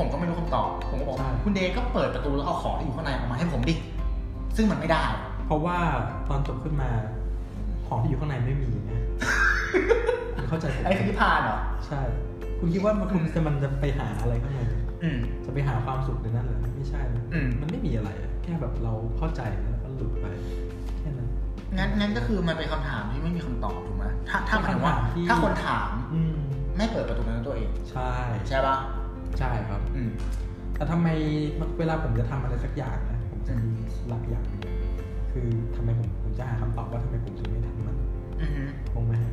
[0.00, 3.74] ผมก็ไม่รู้คำตอบ ผมก็บอกใช่คุณเดย์ก็เปิดประตูแล้วเอาของที่อยู่ข้างในออกมาให้ผมดิ
[4.56, 5.04] ซึ่งมันไม่ได้
[5.46, 5.78] เพราะว่า
[6.28, 6.90] ตอนจบขึ้นมา
[7.86, 9.00] ของที่อยู่ข้างในไม่มีนะ
[10.34, 12.00] คุณเข้าใจผมไอ้คือนิพพานเหรอ ใช่
[12.58, 14.60] คุณคิดว่ามันคุณจะมันจะไปหาอะไรข้างใน
[15.02, 20.26] อืมจะไปหาความสุขในนั้นเหรอไม่ใช่นะอืมมันไม่มีอะไรอะแค่แบบเราเข้าใจแล้วก็หลุดไป
[20.98, 21.28] แค่นั้น
[21.78, 26.36] งั้นงั้นก็คือมันเป็นคำถามที่ไม่มีคำตอบถูกไหมถ้าถ้าหเป็มายนถึงว่าคำถามที่ถ้าคนถามอืม
[26.76, 28.12] ไม่เปิดประตูนั้นตัวเอง ใช่
[28.48, 28.76] ใช่ปะ
[29.38, 30.10] ใช่ครับอืม
[30.76, 31.08] แต่ทำไม
[31.78, 33.70] เวลาผมจะทำอะไรสักอย่างนะผมจะมี
[34.08, 34.62] หลักอย่างหนึ่ง
[35.32, 37.96] คือทำไมผมผมจะหาคำตอบว่าทำไมผมถึงไม่ทำมัน
[38.40, 38.62] อือฮึ
[38.94, 39.32] งงไหมฮะ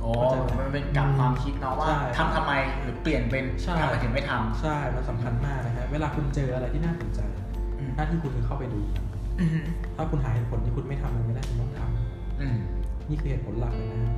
[0.00, 2.52] โอ้เข้าใจไหมมันเป็นกับความคิดเนาะว่าใช่ทำทำไม
[2.82, 8.80] หรือเปลี่ยนเป็นใช่ทำไมถึงไม่ทใช่ มันสำคัญมากนะฮะเวลาคุณเจออะไรที่น่าสนใจำอืมหน้าที่คุณคือเข้าไปดู
[9.40, 9.60] อือฮึ
[9.96, 11.80] ถ้าคุณหาเหตุผลที่คุณไม่ทำมันไม่ได้คุณต้องท
[12.40, 14.14] อืมำนี่คือเหตุผลหลักเลยนะฮะ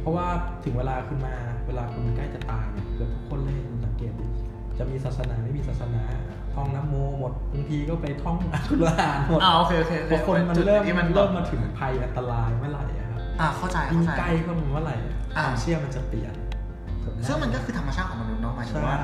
[0.00, 0.26] เพราะว่า
[0.64, 1.34] ถึงเวลาคุณมา
[1.66, 4.26] เวลาคุณใกล้จะตายเนี่ยเกือบทุกคนเลยคุณสังเกตดิ
[4.78, 6.02] จะมีศาสนาไม่มีศาสนา
[6.54, 16.34] ท่องน้ำโมหมดบางทีก็ไปท่องอัลกุรอานหมดอ่าโอเคโอเคโอพเคอคนมันจุดเริ่มที่มันเริ่มมาถึงภัยอันตรายเมื่อไหร่อะครับอ่าเข้าใจยิ่เข้างใจใกล้เข้ามาเมื่อไหร่อะคอ่าวามเชื่อมันจะเปลี่ยน
[17.26, 18.98] ซึ่งมันก็คือธรรมชาติของมนุษย์เนาะหมายถึงใช่ว่า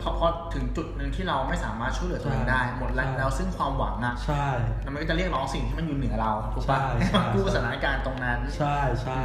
[0.00, 4.46] พอพอถึงจุดหนึ่งที่เราไม่สามารถช่วยเหลือตัวเองได้ หมดแล้วใช่แล้วซึ่งความหวังอะใช่
[4.92, 9.18] มันก็จะเรียกร้องสิ่งที่มันอยู่เหนือเราถูกปะใช่ให้ใช่มากู้สถานการณ์ตรงนั้น ใช่ใช่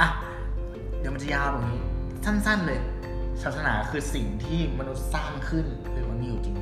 [0.00, 0.08] อะ
[1.00, 1.80] เดี๋ยวมันจะยาวแบบนี้
[2.24, 2.80] สั้น ๆเลย
[3.42, 6.56] ศาสนาคือสิ่งที่มนุษย์สร้างขึ้นหรือมันมีอยู่จริง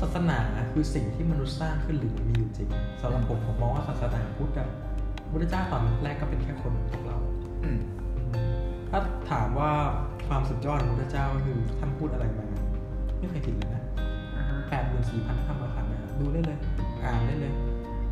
[0.00, 0.38] ศาสนา
[0.72, 2.68] คือสิ่งที่มนุษย์สร้างขึ้นหรือมีอยู่จริง
[3.00, 4.68] สำหรับผมผมมองว่าศาสนาพุทธอะ
[5.30, 7.18] พระเจ้าตอนแรกก็เป็นแค่คนเหมือนพวกเรา
[7.64, 7.80] อืม
[8.90, 9.70] ถ้าถามว่า
[10.28, 12.46] ความสุดยอดของพระเจ้าก็คือท่านพูดอะไรมา
[13.18, 13.82] ไม่เคยผิดเลยนะ
[14.70, 16.58] แปดหมื่นสี่พันคำมาขันนะดูได้เลย
[17.02, 17.52] อ่านได้เลย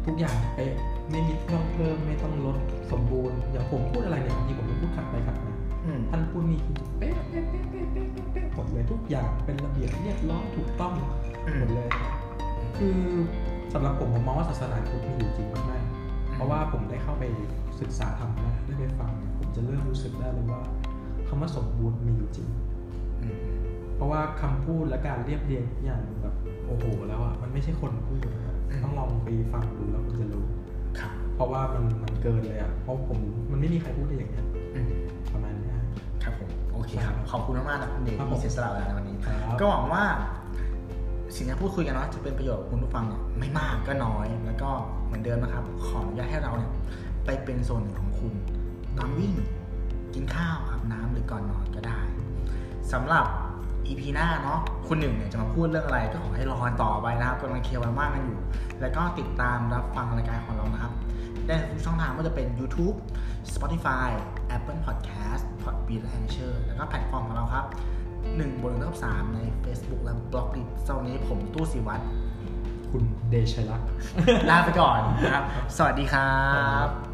[0.07, 0.73] ทุกอย่างเป๊ะ
[1.11, 2.57] ไม่มีต้องเพิ่มไม่ต้องลด
[2.93, 5.48] สมบูรณ์อย่างผมพูดอะไรเนี่ยบางทีผมก็พูดขัดไปขัดมาอืม
[6.11, 10.93] ท่านพูดนี่คือเป๊ะเป๊ะเป๊ะเป๊ะเป๊ะเป๊ะเป๊ะหมดเลยทุกอย่างเป็นระเบียบเรียบร้อยถูกต้อง
[11.59, 11.89] หมดเลย
[12.79, 12.99] คือ
[13.73, 17.25] สำหรับผมผมมองว่าศาสนาพุทธมีอยู่จริงมากๆเพราะว่าผมได้เข้าไป
[17.81, 20.61] ศึกษาธรรมะได้ไปฟังผมจะเริ่มรู้สึกได้เลยว่า
[21.29, 22.49] คำว่าสมบูรณ์มีอยู่จริง
[23.97, 26.35] เพราะว่าคำพูดและการเรียบเรียงทุกอย่างแบบ
[26.67, 30.47] โอ้โหแล้วอะมันไม่ใช่คนพูดนะต้องลองไปฟังดูแล้วคุณจะรู้
[31.35, 33.19] เพราะว่ามันมันเกินเลยอะเพราะผม
[33.51, 34.91] มันไม่มีใครพูดได้อย่างนี้ยอืม
[35.33, 35.55] ประมาณ
[36.89, 40.05] เคครับ ขอบคุณมากๆนะคุณเดชครับผมที่เสียสละเวลาในวันนี้ครับก็หวังว่า
[41.35, 44.71] สิ่งที่พูดคุยกันเนาะจะเป็นประโยชน์กับคุณผู้ฟังเนี่ยไม่มากก็น้อย แล้วก็
[45.07, 46.71] เหมือนเดิมนะครับ ขออนุญาตให้เราเนี่ย
[47.25, 48.33] ไปเป็นส่วนหนึ่งของคุณ
[48.99, 49.33] ตอนวิ่ง
[50.15, 51.99] กินข้าวอาบน้ำหรือก่อนนอนก็ได้
[52.93, 53.25] สำหรับ
[53.87, 58.39] EP หน้าเนาะคุณหนึ่งเนี่ยจะมาพูดเรื่องอะไรก็ขอให้รอกันต่อไปนะครับกำลังเคลียร์วันว่างกันอยู่
[58.81, 60.93] แล้วก็ติดตามรับฟังรายการของเรานะครับ
[61.49, 62.97] ได้ทุกช่องทางไม่ว่าจะเป็น YouTube
[63.55, 64.09] Spotify
[64.57, 67.67] Apple Podcast Podbean และ Anchor แล้วก็แพลตฟอร์มของเราครับ
[68.17, 72.03] 1บน1ทับ3ใน Facebook และ b l o g d i t สำหรับวันนี้ผมตู้สิวัตร
[72.91, 73.89] คุณเดชลักษณ์
[74.51, 75.45] ลาไปก่อนนะครับ
[75.77, 76.33] สวัสดีครั
[76.87, 77.08] บ